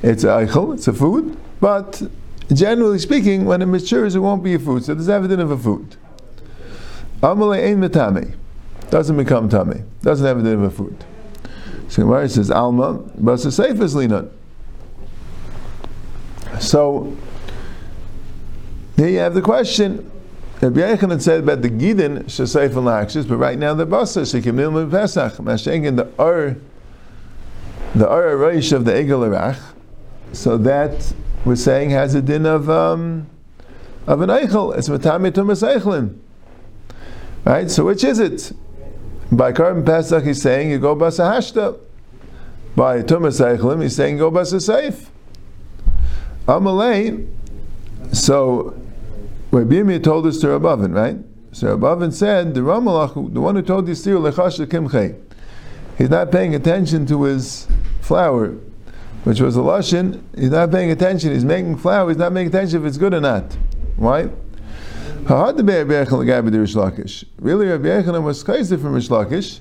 It's 0.04 0.22
eichel, 0.22 0.74
it's 0.74 0.86
a 0.86 0.92
food, 0.92 1.36
but 1.60 2.00
generally 2.52 3.00
speaking, 3.00 3.44
when 3.44 3.60
it 3.60 3.66
matures, 3.66 4.14
it 4.14 4.20
won't 4.20 4.44
be 4.44 4.54
a 4.54 4.58
food. 4.60 4.84
So 4.84 4.94
there's 4.94 5.08
evidence 5.08 5.42
of 5.42 5.50
a 5.50 5.58
food. 5.58 5.96
Amale 7.20 7.64
ein 7.64 7.80
metame. 7.80 8.36
Doesn't 8.90 9.16
become 9.16 9.48
tummy. 9.48 9.82
Doesn't 10.02 10.24
have 10.24 10.46
a 10.46 10.48
of 10.48 10.62
a 10.62 10.70
food. 10.70 11.04
So 11.88 12.02
Gemara 12.02 12.28
says 12.28 12.52
alma, 12.52 12.94
but 13.18 13.42
the 13.42 13.50
safe 13.50 13.80
is 13.80 13.96
linan. 13.96 14.30
So 16.60 17.16
here 18.96 19.08
you 19.08 19.18
have 19.18 19.34
the 19.34 19.42
question. 19.42 20.10
Rabbi 20.62 20.78
Yechanan 20.78 21.20
said 21.20 21.40
about 21.40 21.62
the 21.62 21.70
gidin 21.70 22.24
shesayf 22.26 22.76
and 22.76 22.86
lakshis, 22.86 23.26
but 23.26 23.36
right 23.36 23.58
now 23.58 23.74
the 23.74 23.84
basa 23.84 24.22
shekim 24.22 24.54
nil 24.54 24.88
pesach. 24.88 25.32
Mashengin 25.34 25.96
the 25.96 26.22
ur, 26.22 26.56
the 27.96 28.08
ur 28.08 28.36
reish 28.36 28.72
of 28.72 28.84
the 28.84 28.92
egel 28.92 29.26
erach. 29.26 29.58
So 30.32 30.56
that 30.58 31.12
we're 31.44 31.56
saying 31.56 31.90
has 31.90 32.14
a 32.14 32.22
din 32.22 32.46
of 32.46 32.70
um, 32.70 33.26
of 34.06 34.20
an 34.20 34.28
eichel. 34.28 34.76
It's 34.76 34.88
matami 34.88 35.32
tumas 35.32 35.66
eichlin. 35.66 36.16
Right. 37.44 37.68
So 37.68 37.84
which 37.84 38.04
is 38.04 38.20
it? 38.20 38.52
By 39.32 39.52
Karban 39.52 39.84
Pesach, 39.84 40.22
he's 40.22 40.40
saying 40.40 40.70
you 40.70 40.78
go 40.78 40.94
basa 40.94 41.28
hashta. 41.28 41.76
By 42.76 43.02
tumas 43.02 43.40
eichlim, 43.40 43.82
he's 43.82 43.96
saying 43.96 44.18
go 44.18 44.30
basa 44.30 44.62
safe. 44.62 45.10
Amalei. 46.46 47.28
So 48.12 48.80
Rabbi 49.52 49.74
Yirmiyah 49.74 50.02
told 50.02 50.26
us 50.26 50.38
to 50.38 50.48
Rabavin, 50.48 50.94
right? 50.94 51.18
So 51.52 51.76
Rabavin 51.76 52.12
said 52.12 52.54
the 52.54 52.60
Ramalach, 52.60 53.32
the 53.32 53.40
one 53.40 53.54
who 53.54 53.62
told 53.62 53.86
Yisir 53.86 54.18
lechash 54.18 54.64
kimche, 54.66 55.20
he's 55.98 56.10
not 56.10 56.32
paying 56.32 56.54
attention 56.54 57.06
to 57.06 57.24
his 57.24 57.68
flour 58.00 58.56
which 59.24 59.40
was 59.40 59.56
a 59.56 59.60
lashon, 59.60 60.22
he's 60.36 60.50
not 60.50 60.70
paying 60.70 60.90
attention. 60.90 61.32
He's 61.32 61.44
making 61.44 61.76
flour. 61.76 62.08
He's 62.08 62.18
not 62.18 62.32
making 62.32 62.48
attention 62.48 62.80
if 62.80 62.86
it's 62.86 62.98
good 62.98 63.14
or 63.14 63.20
not. 63.20 63.56
Why? 63.96 64.22
Really, 64.22 64.32
Rabbi 67.66 67.88
Yechanan 67.88 68.24
was 68.24 68.42
crazy 68.42 68.76
from 68.76 68.94
Rish 68.94 69.08
Lakish 69.08 69.60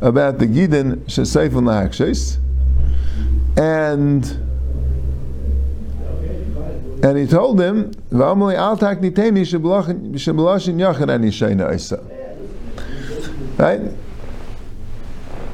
about 0.00 0.38
the 0.38 0.46
Gidin 0.46 1.04
Shesayf 1.04 1.54
and 1.58 1.66
Lahakshes, 1.66 2.38
and 3.58 4.47
and 7.02 7.18
he 7.18 7.26
told 7.26 7.60
him. 7.60 7.92
Right, 13.58 13.80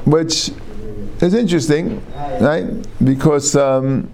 which 0.05 0.51
is 1.21 1.33
interesting, 1.33 2.05
right? 2.39 2.65
Because 3.03 3.55
um, 3.55 4.11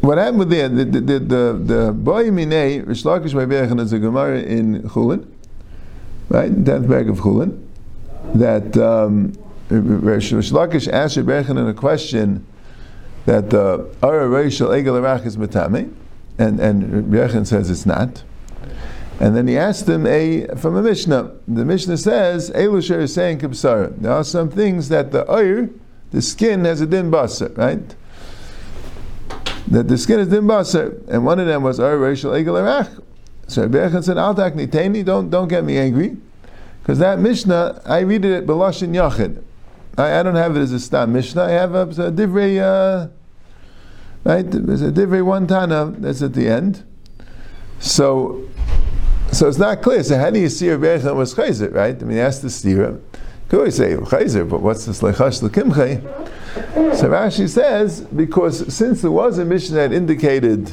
what 0.00 0.18
happened 0.18 0.50
there, 0.50 0.68
the 0.68 0.84
the 0.84 1.00
the 1.00 1.62
the, 1.62 1.92
boy 1.92 2.30
minei 2.30 2.86
Rish 2.86 3.02
Lakish 3.02 3.34
Meiberchen 3.34 3.80
is 3.80 3.92
a 3.92 3.98
Gemara 3.98 4.40
in 4.40 4.82
Chulin, 4.84 5.26
right? 6.30 6.50
Tenth 6.64 6.88
bag 6.88 7.10
of 7.10 7.18
Chulin, 7.18 7.62
that 8.34 8.76
um, 8.78 9.34
Rish 9.68 10.32
Lakish 10.32 10.88
asked 10.88 11.18
in 11.18 11.58
a 11.58 11.74
question 11.74 12.46
that 13.26 13.50
the 13.50 13.88
Ara 14.02 14.26
Reishal 14.26 14.68
Egel 14.70 14.98
Arach 15.00 15.26
is 15.26 15.36
Matame, 15.36 15.92
and 16.40 16.58
and 16.60 17.46
says 17.46 17.70
it's 17.70 17.86
not. 17.86 18.22
And 19.20 19.36
then 19.36 19.46
he 19.46 19.58
asked 19.58 19.86
him 19.86 20.06
a 20.06 20.46
from 20.56 20.76
a 20.76 20.82
Mishnah. 20.82 21.32
The 21.46 21.64
Mishnah 21.64 21.98
says, 21.98 22.50
Elusher 22.52 23.00
is 23.00 23.12
saying 23.12 23.40
Kibsara. 23.40 23.94
There 24.00 24.12
are 24.12 24.24
some 24.24 24.48
things 24.50 24.88
that 24.88 25.12
the 25.12 25.30
oir, 25.30 25.68
the 26.10 26.22
skin 26.22 26.64
has 26.64 26.80
a 26.80 26.86
din 26.86 27.10
basar, 27.10 27.56
right? 27.58 27.94
That 29.68 29.88
the 29.88 29.98
skin 29.98 30.20
is 30.20 30.28
din 30.28 30.44
basar, 30.44 31.06
and 31.08 31.26
one 31.26 31.38
of 31.38 31.46
them 31.46 31.62
was 31.62 31.78
oir 31.78 31.98
racial 31.98 32.32
egel 32.32 32.58
erach. 32.58 33.02
So 33.46 33.62
Rebbe 33.62 34.02
said, 34.02 34.16
Al 34.16 34.34
takniteni, 34.34 35.04
don't 35.04 35.28
don't 35.28 35.48
get 35.48 35.64
me 35.64 35.76
angry, 35.76 36.16
because 36.82 36.98
that 37.00 37.18
Mishnah 37.18 37.82
I 37.84 38.00
read 38.00 38.24
it 38.24 38.46
belashin 38.46 38.94
yachid. 38.94 39.42
I, 39.98 40.20
I 40.20 40.22
don't 40.22 40.36
have 40.36 40.56
it 40.56 40.60
as 40.60 40.72
a 40.72 40.80
stam 40.80 41.12
Mishnah. 41.12 41.42
I 41.42 41.50
have 41.50 41.74
a, 41.74 41.82
a 41.82 42.10
divrei. 42.10 42.58
Uh, 42.58 43.10
right? 44.24 44.44
There's 44.48 44.82
a 44.82 44.90
divrei 44.90 45.24
one 45.24 45.46
tana 45.46 45.94
that's 45.98 46.22
at 46.22 46.34
the 46.34 46.48
end. 46.48 46.84
So 47.78 48.48
so 49.32 49.48
it's 49.48 49.58
not 49.58 49.80
clear. 49.82 50.02
So 50.02 50.18
how 50.18 50.30
do 50.30 50.40
you 50.40 50.48
see 50.48 50.70
Rabbi 50.70 51.02
Yechon 51.02 51.14
was 51.14 51.34
chayzer, 51.34 51.72
right? 51.72 52.00
I 52.00 52.04
mean, 52.04 52.18
asked 52.18 52.42
the 52.42 52.48
stira. 52.48 53.00
Could 53.48 53.58
always 53.58 53.76
say 53.76 53.94
chayzer, 53.94 54.48
but 54.48 54.60
what's 54.60 54.86
this 54.86 55.02
lechash 55.02 55.40
lekimche? 55.42 56.96
So 56.96 57.08
Rashi 57.08 57.48
says 57.48 58.00
because 58.00 58.74
since 58.74 59.02
there 59.02 59.10
was 59.10 59.38
a 59.38 59.44
Mishnah 59.44 59.76
that 59.76 59.92
indicated 59.92 60.72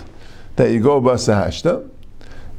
that 0.56 0.72
you 0.72 0.80
go 0.80 1.00
basa 1.00 1.46
hashta, 1.46 1.90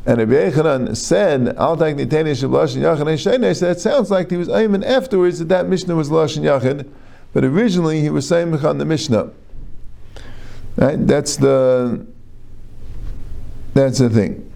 and 0.06 0.18
Rabbi 0.18 0.50
Yechanan 0.50 0.96
said 0.96 1.56
al 1.58 1.82
and 1.82 3.56
so 3.56 3.70
it 3.70 3.80
sounds 3.80 4.10
like 4.10 4.30
he 4.30 4.36
was 4.36 4.48
aiming 4.48 4.84
afterwards 4.84 5.40
that 5.40 5.48
that 5.48 5.68
Mishnah 5.68 5.96
was 5.96 6.08
lashon 6.08 6.42
yachid, 6.42 6.88
but 7.32 7.44
originally 7.44 8.00
he 8.00 8.08
was 8.08 8.26
saying 8.26 8.54
on 8.64 8.78
the 8.78 8.84
Mishnah. 8.84 9.30
Right? 10.78 11.06
That's 11.06 11.36
the 11.36 12.06
that's 13.74 13.98
the 13.98 14.08
thing. 14.08 14.52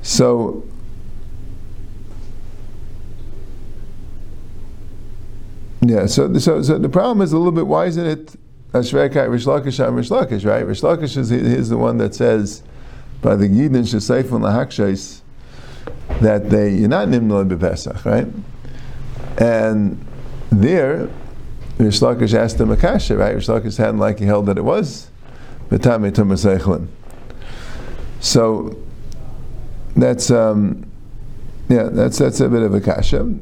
So, 0.00 0.64
yeah, 5.80 6.06
so, 6.06 6.32
so, 6.38 6.62
so 6.62 6.78
the 6.78 6.88
problem 6.88 7.22
is 7.22 7.32
a 7.32 7.36
little 7.36 7.52
bit, 7.52 7.66
why 7.66 7.86
isn't 7.86 8.06
it 8.06 8.36
Ashrekai 8.72 9.30
Rish 9.30 9.44
Lakish 9.44 9.86
and 9.86 9.96
Rish 9.96 10.08
Lakish, 10.08 10.46
right? 10.46 10.66
Rish 10.66 10.80
Lakish 10.82 11.16
is, 11.16 11.30
is 11.30 11.68
the 11.68 11.76
one 11.76 11.98
that 11.98 12.14
says, 12.14 12.62
by 13.20 13.36
the 13.36 13.46
Yidin 13.46 13.82
Shesayf 13.82 14.32
and 14.32 14.44
Lahakshais, 14.44 15.20
that 16.20 16.48
they, 16.50 16.74
you're 16.74 16.88
not 16.88 17.08
Nimnoi 17.08 17.48
Bepesach, 17.48 18.04
right? 18.04 18.28
And 19.38 20.02
there, 20.50 21.10
Rish 21.78 22.00
Lakish 22.00 22.32
asked 22.32 22.60
him 22.60 22.70
a 22.70 22.76
right? 22.76 23.34
Rish 23.34 23.48
Lakish 23.48 23.76
hadn't 23.76 23.98
like 23.98 24.18
he 24.18 24.24
held 24.24 24.46
that 24.46 24.56
it 24.56 24.64
was. 24.64 25.10
So, 28.20 28.76
that's 29.96 30.30
um, 30.30 30.90
yeah, 31.68 31.84
that's 31.84 32.18
that's 32.18 32.40
a 32.40 32.48
bit 32.48 32.62
of 32.62 32.74
a 32.74 32.80
kasha. 32.80 33.34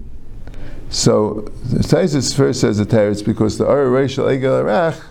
So 0.88 1.52
the 1.64 1.80
Taisus 1.80 2.34
first 2.34 2.60
says 2.60 2.78
the 2.78 2.86
teretz 2.86 3.24
because 3.24 3.58
the 3.58 3.66
Ara 3.66 3.90
Rachel 3.90 4.26
Egel 4.26 4.64
Arach, 4.64 5.02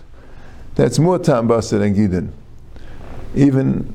that's 0.74 0.98
more 0.98 1.18
tam 1.18 1.48
basa 1.48 1.78
than 1.78 1.94
Gidin. 1.94 2.30
Even 3.34 3.94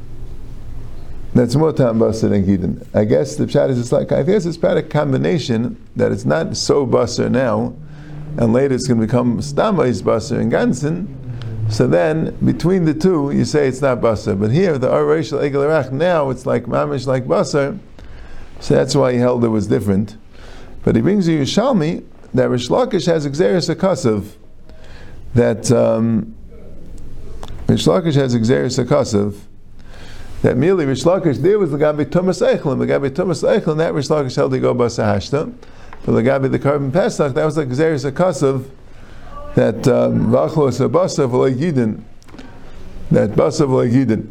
that's 1.34 1.55
more 1.55 1.73
tam 1.73 1.99
basa 1.99 2.29
than 2.29 2.45
Gidin. 2.45 2.86
I 2.95 3.05
guess 3.05 3.36
the 3.36 3.45
pshat 3.45 3.69
is 3.69 3.91
like 3.91 4.12
I 4.12 4.23
guess 4.23 4.45
it's 4.45 4.58
about 4.58 4.77
a 4.77 4.84
combination 4.84 5.84
that 5.95 6.12
it's 6.12 6.25
not 6.25 6.55
so 6.55 6.86
basa 6.86 7.29
now, 7.29 7.73
and 8.38 8.53
later 8.53 8.75
it's 8.75 8.88
going 8.88 9.01
to 9.01 9.05
become 9.08 9.39
stamais 9.39 10.03
basa 10.03 10.39
and 10.39 10.51
gansen. 10.51 11.15
So 11.69 11.86
then, 11.86 12.36
between 12.43 12.86
the 12.86 12.95
two, 12.95 13.32
you 13.32 13.45
say 13.45 13.67
it's 13.67 13.82
not 13.82 14.01
basar. 14.01 14.39
But 14.39 14.51
here, 14.51 14.77
the 14.79 14.88
Arashal 14.88 15.47
Egel 15.47 15.91
now 15.91 16.29
it's 16.32 16.45
like 16.45 16.65
mamish 16.65 17.05
like 17.05 17.25
basar. 17.25 17.77
So 18.60 18.73
that's 18.73 18.95
why 18.95 19.13
he 19.13 19.19
held 19.19 19.43
it 19.43 19.49
was 19.49 19.67
different. 19.67 20.17
But 20.84 20.95
he 20.95 21.01
brings 21.01 21.27
you 21.27 21.39
Yishalmi 21.39 22.03
that 22.34 22.49
Rish 22.49 22.69
Lakish 22.69 23.05
has 23.05 23.27
Xeris 23.27 23.73
Akasav. 23.73 24.32
That 25.36 25.71
um, 25.71 26.36
Rish 27.67 27.86
Lakish 27.86 28.15
has 28.15 28.36
Xeris 28.36 28.84
Akasav. 28.84 29.39
That 30.41 30.58
merely 30.58 30.86
Rish 30.86 31.03
Lakish 31.03 31.38
there 31.38 31.60
was 31.60 31.69
the 31.69 31.77
Gabi 31.77 32.05
Tumas 32.05 32.41
Eichlim. 32.41 32.79
The 32.79 32.88
Gabi 32.88 33.12
Tumas 33.12 33.47
Eichlim, 33.47 33.77
that 33.77 33.93
Rish 33.93 34.08
Lakish 34.08 34.36
held 34.36 34.51
to 34.51 34.60
go 34.60 34.73
Basar 34.73 35.15
Hashta. 35.15 35.53
But 36.03 36.13
the 36.13 36.23
Gabi 36.23 36.49
the 36.49 36.60
Karban 36.60 36.91
Pesach, 36.91 37.36
that 37.36 37.45
was 37.45 37.58
like 37.58 37.67
Xeris 37.67 38.10
Akasav 38.10 38.67
that 39.56 39.88
um, 39.88 40.28
v'achlos 40.28 40.82
um, 40.82 40.92
basa 40.92 41.30
v'loy 41.30 41.56
yidin, 41.56 42.02
that 43.12 43.32
basa 43.32 43.68
v'loy 43.68 43.92
yidin. 43.92 44.28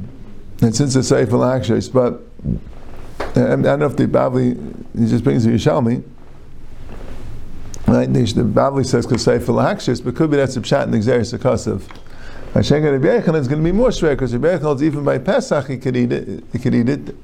And 0.60 0.74
since 0.74 0.96
it's 0.96 1.08
safe 1.08 1.32
and 1.32 1.92
but 1.92 2.22
I 3.36 3.56
don't 3.56 3.78
know 3.78 3.86
if 3.86 3.96
the 3.96 4.06
Bavli 4.06 4.56
he 4.98 5.06
just 5.06 5.22
brings 5.22 5.44
the 5.44 5.50
Yishalmi. 5.50 6.02
Right, 7.86 8.12
the, 8.12 8.24
the 8.24 8.42
Bavli 8.42 8.84
says 8.84 9.06
kasei 9.06 9.40
for 9.42 10.02
but 10.02 10.16
could 10.16 10.30
be 10.30 10.36
that's 10.36 10.56
a 10.56 10.60
pshat 10.60 10.84
in 10.84 10.90
the 10.90 10.98
Xeris 10.98 11.38
Akasav. 11.38 11.82
Hashem 12.54 12.82
Rabbi 12.82 13.06
Yechon 13.06 13.36
is 13.36 13.46
going 13.46 13.62
to 13.62 13.64
be 13.64 13.72
more 13.72 13.90
shver 13.90 14.10
because 14.10 14.34
Rabbi 14.34 14.58
Yechon 14.58 14.82
even 14.82 15.04
by 15.04 15.18
Pesach 15.18 15.68
he 15.68 15.78
could 15.78 15.96
eat 15.96 16.10
it, 16.10 16.44
he 16.52 16.58
could 16.58 16.74
eat 16.74 16.88
it, 16.88 17.14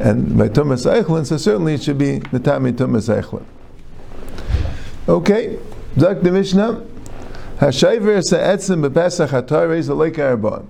and 0.00 0.36
by 0.36 0.48
Tumas 0.48 0.90
Eichlin, 0.90 1.24
so 1.24 1.36
certainly 1.36 1.74
it 1.74 1.82
should 1.82 1.98
be 1.98 2.20
Natami 2.20 2.72
Tumas 2.72 3.08
Eichlin. 3.08 3.44
Okay, 5.08 5.58
Zak 5.98 6.22
the 6.22 6.32
Mishnah. 6.32 6.84
Hashayver 7.58 8.22
se'etzim 8.22 8.88
bepesach 8.88 9.28
hatar 9.28 9.76
is 9.76 9.88
a 9.88 9.94
lake 9.94 10.18
er 10.18 10.62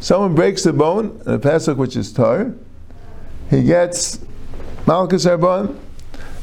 Someone 0.00 0.34
breaks 0.34 0.66
a 0.66 0.72
bone 0.72 1.20
in 1.26 1.32
a 1.32 1.38
pesach 1.38 1.78
which 1.78 1.96
is 1.96 2.12
tar, 2.12 2.52
he 3.50 3.62
gets 3.62 4.18
malchus 4.86 5.26
er 5.26 5.38
arbon. 5.38 5.78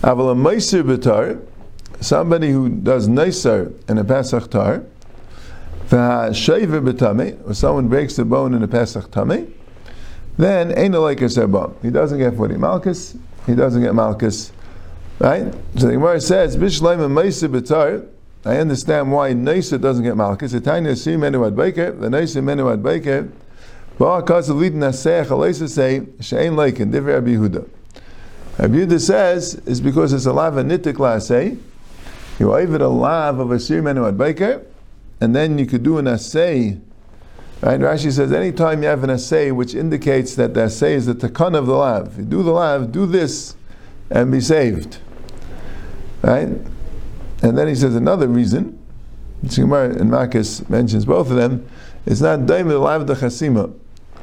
Aval 0.01 0.31
a 0.31 0.83
b'tar, 0.83 1.39
somebody 1.99 2.49
who 2.49 2.69
does 2.69 3.07
nicer 3.07 3.71
in 3.87 3.99
a 3.99 4.03
Pesach 4.03 4.49
tar, 4.49 4.83
v'ha'shaver 5.89 6.91
b'tamei, 6.91 7.47
or 7.47 7.53
someone 7.53 7.87
breaks 7.87 8.15
the 8.15 8.25
bone 8.25 8.55
in 8.55 8.63
a 8.63 8.67
Pesach 8.67 9.11
tamei, 9.11 9.51
then 10.37 10.75
ain't 10.75 10.95
like 10.95 11.21
a 11.21 11.25
er 11.25 11.71
He 11.83 11.91
doesn't 11.91 12.17
get 12.17 12.35
40 12.35 12.57
malchus, 12.57 13.15
he 13.45 13.53
doesn't 13.53 13.83
get 13.83 13.93
malchus, 13.93 14.51
right? 15.19 15.53
So 15.77 15.85
the 15.85 15.93
Gemara 15.93 16.19
says, 16.19 16.57
Bishleim 16.57 16.97
Meisa 17.11 17.47
b'tar, 17.47 18.07
I 18.43 18.57
understand 18.57 19.11
why 19.11 19.33
Nisa 19.33 19.77
doesn't 19.77 20.03
get 20.03 20.17
malchus. 20.17 20.51
The 20.51 20.61
tiny 20.61 20.95
see 20.95 21.11
menuad 21.11 21.55
baker, 21.55 21.91
the 21.91 22.09
Nisa 22.09 22.39
menuad 22.39 22.81
baker, 22.81 23.29
but 23.99 24.21
because 24.21 24.49
of 24.49 24.57
leading 24.57 24.79
Naseach, 24.79 25.27
Alaysa 25.27 25.69
say, 25.69 25.99
Shein 26.19 26.53
Leikin, 26.55 26.91
Divrei 26.91 27.13
Rabbi 27.13 27.29
Yehuda. 27.35 27.69
Rabbi 28.57 28.73
Yehuda 28.73 28.99
says, 28.99 29.61
it's 29.67 29.79
because 29.79 30.11
it's 30.11 30.25
a 30.25 30.33
lav 30.33 30.53
nitik 30.55 30.95
lasei, 30.95 31.59
you 32.39 32.51
it 32.55 32.81
a 32.81 32.87
lav 32.87 33.37
of 33.37 33.51
a 33.51 33.59
sir 33.59 33.79
menuad 33.81 34.17
baker, 34.17 34.65
and 35.19 35.35
then 35.35 35.59
you 35.59 35.67
could 35.67 35.83
do 35.83 35.99
an 35.99 36.07
assay. 36.07 36.79
Right? 37.61 37.79
Rashi 37.79 38.11
says 38.11 38.33
anytime 38.33 38.81
you 38.81 38.89
have 38.89 39.03
an 39.03 39.11
assay 39.11 39.51
which 39.51 39.75
indicates 39.75 40.33
that 40.35 40.55
the 40.55 40.63
assay 40.63 40.95
is 40.95 41.05
the 41.05 41.13
takan 41.13 41.55
of 41.55 41.67
the 41.67 41.75
lav, 41.75 42.17
you 42.17 42.25
do 42.25 42.41
the 42.41 42.51
lav, 42.51 42.91
do 42.91 43.05
this, 43.05 43.55
and 44.09 44.31
be 44.31 44.41
saved. 44.41 44.97
Right? 46.23 46.49
And 47.41 47.57
then 47.57 47.67
he 47.67 47.75
says 47.75 47.95
another 47.95 48.27
reason, 48.27 48.77
which 49.41 49.55
Gemara 49.55 49.89
and 49.89 50.11
Makkos 50.11 50.69
mentions 50.69 51.05
both 51.05 51.29
of 51.29 51.35
them, 51.35 51.67
it's 52.05 52.21
not 52.21 52.45
daim 52.45 52.67
the 52.67 52.79
chasima. 52.79 53.73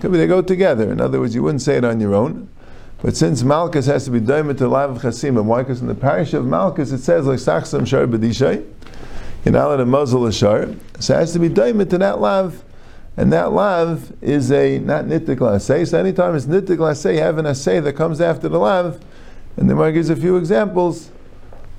Could 0.01 0.13
be 0.13 0.19
they 0.19 0.29
go 0.29 0.43
together. 0.43 0.93
In 0.93 1.01
other 1.01 1.19
words, 1.19 1.35
you 1.35 1.43
wouldn't 1.43 1.63
say 1.63 1.77
it 1.77 1.85
on 1.85 2.01
your 2.01 2.15
own. 2.15 2.49
But 3.03 3.17
since 3.17 3.43
Malchus 3.43 3.87
has 3.87 4.05
to 4.07 4.11
be 4.11 4.21
daim 4.21 4.55
to 4.55 4.67
of 4.67 4.99
chasima, 4.99 5.45
why? 5.45 5.63
Because 5.63 5.81
in 5.81 5.89
the 5.89 5.95
parish 5.95 6.35
of 6.35 6.47
Malchus 6.47 6.93
it 6.93 6.99
says 6.99 7.27
like 7.27 7.39
sachsam 7.39 7.87
shar 7.87 8.07
b'dishay, 8.07 8.65
you're 9.45 9.53
not 9.53 9.67
allowed 9.67 9.77
to 9.77 9.87
muzzle 9.87 10.27
a 10.27 10.33
shar. 10.33 10.69
So 10.99 11.15
it 11.15 11.21
has 11.21 11.33
to 11.33 11.39
be 11.39 11.49
daim 11.49 11.79
to 11.79 11.99
that 11.99 12.21
lav. 12.21 12.65
And 13.17 13.33
that 13.33 13.53
lav 13.53 14.13
is 14.21 14.53
a 14.53 14.79
not 14.79 15.07
nittik 15.07 15.39
lasei. 15.39 15.87
So 15.89 15.99
anytime 15.99 16.37
it's 16.37 16.47
nittik 16.47 16.79
lasei, 16.79 17.15
you 17.15 17.21
have 17.21 17.39
an 17.39 17.47
assay 17.47 17.81
that 17.81 17.95
comes 17.95 18.21
after 18.21 18.49
the 18.49 18.59
lav. 18.59 19.01
And 19.57 19.69
the 19.69 19.75
Gemara 19.75 19.93
gives 19.93 20.11
a 20.11 20.17
few 20.17 20.37
examples 20.37 21.11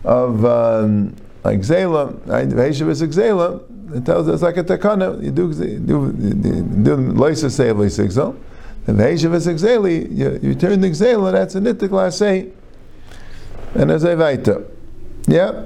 of 0.04 0.44
um, 0.46 1.16
like 1.44 1.60
Zela, 1.60 2.28
right? 2.28 2.48
Veishav 2.48 2.90
is 2.90 3.02
Zela. 3.02 3.64
It 3.96 4.06
tells 4.06 4.28
us 4.28 4.42
like 4.42 4.58
a 4.58 4.64
takana. 4.64 5.24
You 5.24 5.32
do 5.32 5.48
you 5.50 5.80
do 5.80 6.12
do 6.12 6.98
loisa 7.14 7.50
say 7.50 7.70
loisa 7.70 8.06
exel. 8.06 8.38
The 8.86 8.94
Veishav 8.94 9.34
is 9.34 9.48
Zela. 9.48 9.90
You, 9.90 10.40
you 10.42 10.56
turn 10.56 10.82
the 10.82 10.90
Zela. 10.90 11.32
That's 11.32 11.56
a 11.56 11.60
nittik 11.60 12.14
say. 12.14 12.52
And 13.76 13.92
as 13.92 14.04
a 14.04 14.16
vaita, 14.16 14.66
yeah, 15.28 15.66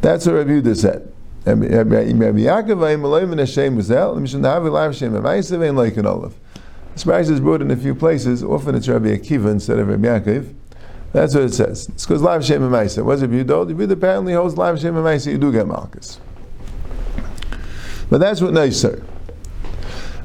that's 0.00 0.24
what 0.24 0.36
Rabbi 0.36 0.50
Yehuda 0.50 0.76
said. 0.76 1.12
Rabbi 1.44 1.64
Yaakov 1.64 2.78
ayim 2.78 3.02
aloyim 3.02 3.38
Hashem 3.38 3.76
uzel. 3.78 4.20
Mishnah 4.20 4.48
havi 4.48 4.72
lav 4.72 4.92
Hashem 4.92 5.12
avaisav 5.12 5.66
ein 5.66 5.76
like 5.76 5.96
an 5.96 6.06
olive. 6.06 6.34
This 6.94 7.04
price 7.04 7.28
is 7.28 7.40
brought 7.40 7.62
in 7.62 7.70
a 7.70 7.76
few 7.76 7.94
places. 7.94 8.42
Often 8.42 8.74
it's 8.76 8.88
Rabbi 8.88 9.08
Akiva 9.08 9.50
instead 9.50 9.78
of 9.78 9.88
Rabbi 9.88 10.06
Yaakov. 10.06 10.54
That's 11.12 11.34
what 11.34 11.44
it 11.44 11.54
says. 11.54 11.88
It's 11.88 12.06
because 12.06 12.22
Lav 12.22 12.44
Shem 12.44 12.62
Maisa. 12.62 13.04
What's 13.04 13.22
it 13.22 13.30
Yudol? 13.30 13.72
Yud 13.72 13.90
apparently 13.90 14.32
holds 14.32 14.56
Lav 14.56 14.80
Shem 14.80 14.94
Maisa, 14.94 15.32
you 15.32 15.38
do 15.38 15.50
get 15.50 15.66
Malchus. 15.66 16.20
But 18.08 18.18
that's 18.18 18.40
what 18.40 18.52
Neisser. 18.52 19.04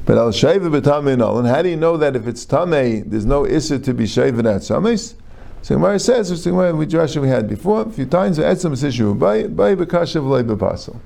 But 0.04 0.18
Al 0.18 0.30
Shaiva 0.30 0.80
B'Tamei 0.80 1.38
And 1.38 1.48
how 1.48 1.62
do 1.62 1.68
you 1.68 1.76
know 1.76 1.96
that 1.96 2.14
if 2.14 2.28
it's 2.28 2.46
Tamei, 2.46 3.08
there's 3.08 3.26
no 3.26 3.44
Issa 3.44 3.80
to 3.80 3.94
be 3.94 4.04
Shaiva 4.04 4.38
at 4.38 4.62
Samis? 4.62 5.14
So 5.62 5.74
Gemara 5.74 5.98
says, 5.98 6.30
which 6.30 6.46
we 6.46 6.86
Joshua 6.86 7.22
we 7.22 7.28
had 7.28 7.48
before, 7.48 7.82
a 7.82 7.90
few 7.90 8.06
times, 8.06 8.38
Etzem 8.38 8.72
Sishu 8.72 9.18
Bay, 9.18 9.48
Bay 9.48 9.74
B'Kashav 9.74 10.28
Lei 10.28 10.44
B'Pasel. 10.44 11.00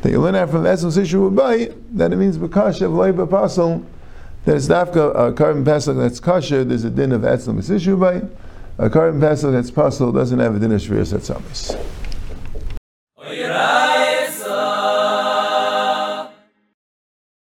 That 0.00 0.10
you 0.10 0.20
learn 0.20 0.34
out 0.34 0.48
from 0.48 0.64
Etzem 0.64 0.90
Sishu 0.90 1.34
Bay, 1.36 1.74
that 1.90 2.10
it 2.10 2.16
means 2.16 2.38
B'Kashav 2.38 2.96
Lei 2.96 3.12
B'Pasel, 3.12 3.84
that 4.46 4.56
it's 4.56 4.68
Dafka, 4.68 5.14
uh, 5.14 5.24
a 5.24 5.32
carbon 5.34 5.66
pesach 5.66 5.98
that's 5.98 6.18
kosher, 6.18 6.64
there's 6.64 6.84
a 6.84 6.90
din 6.90 7.12
of 7.12 7.20
Etzem 7.20 7.58
Sishu 7.58 8.00
Bay 8.00 8.26
a 8.80 8.88
carbon 8.88 9.20
pesach 9.20 9.52
that's 9.52 9.70
possible 9.70 10.10
doesn't 10.10 10.38
have 10.38 10.56
a 10.56 10.58
din 10.58 10.72
of 10.72 10.80
shvius 10.80 11.12
at 11.12 11.22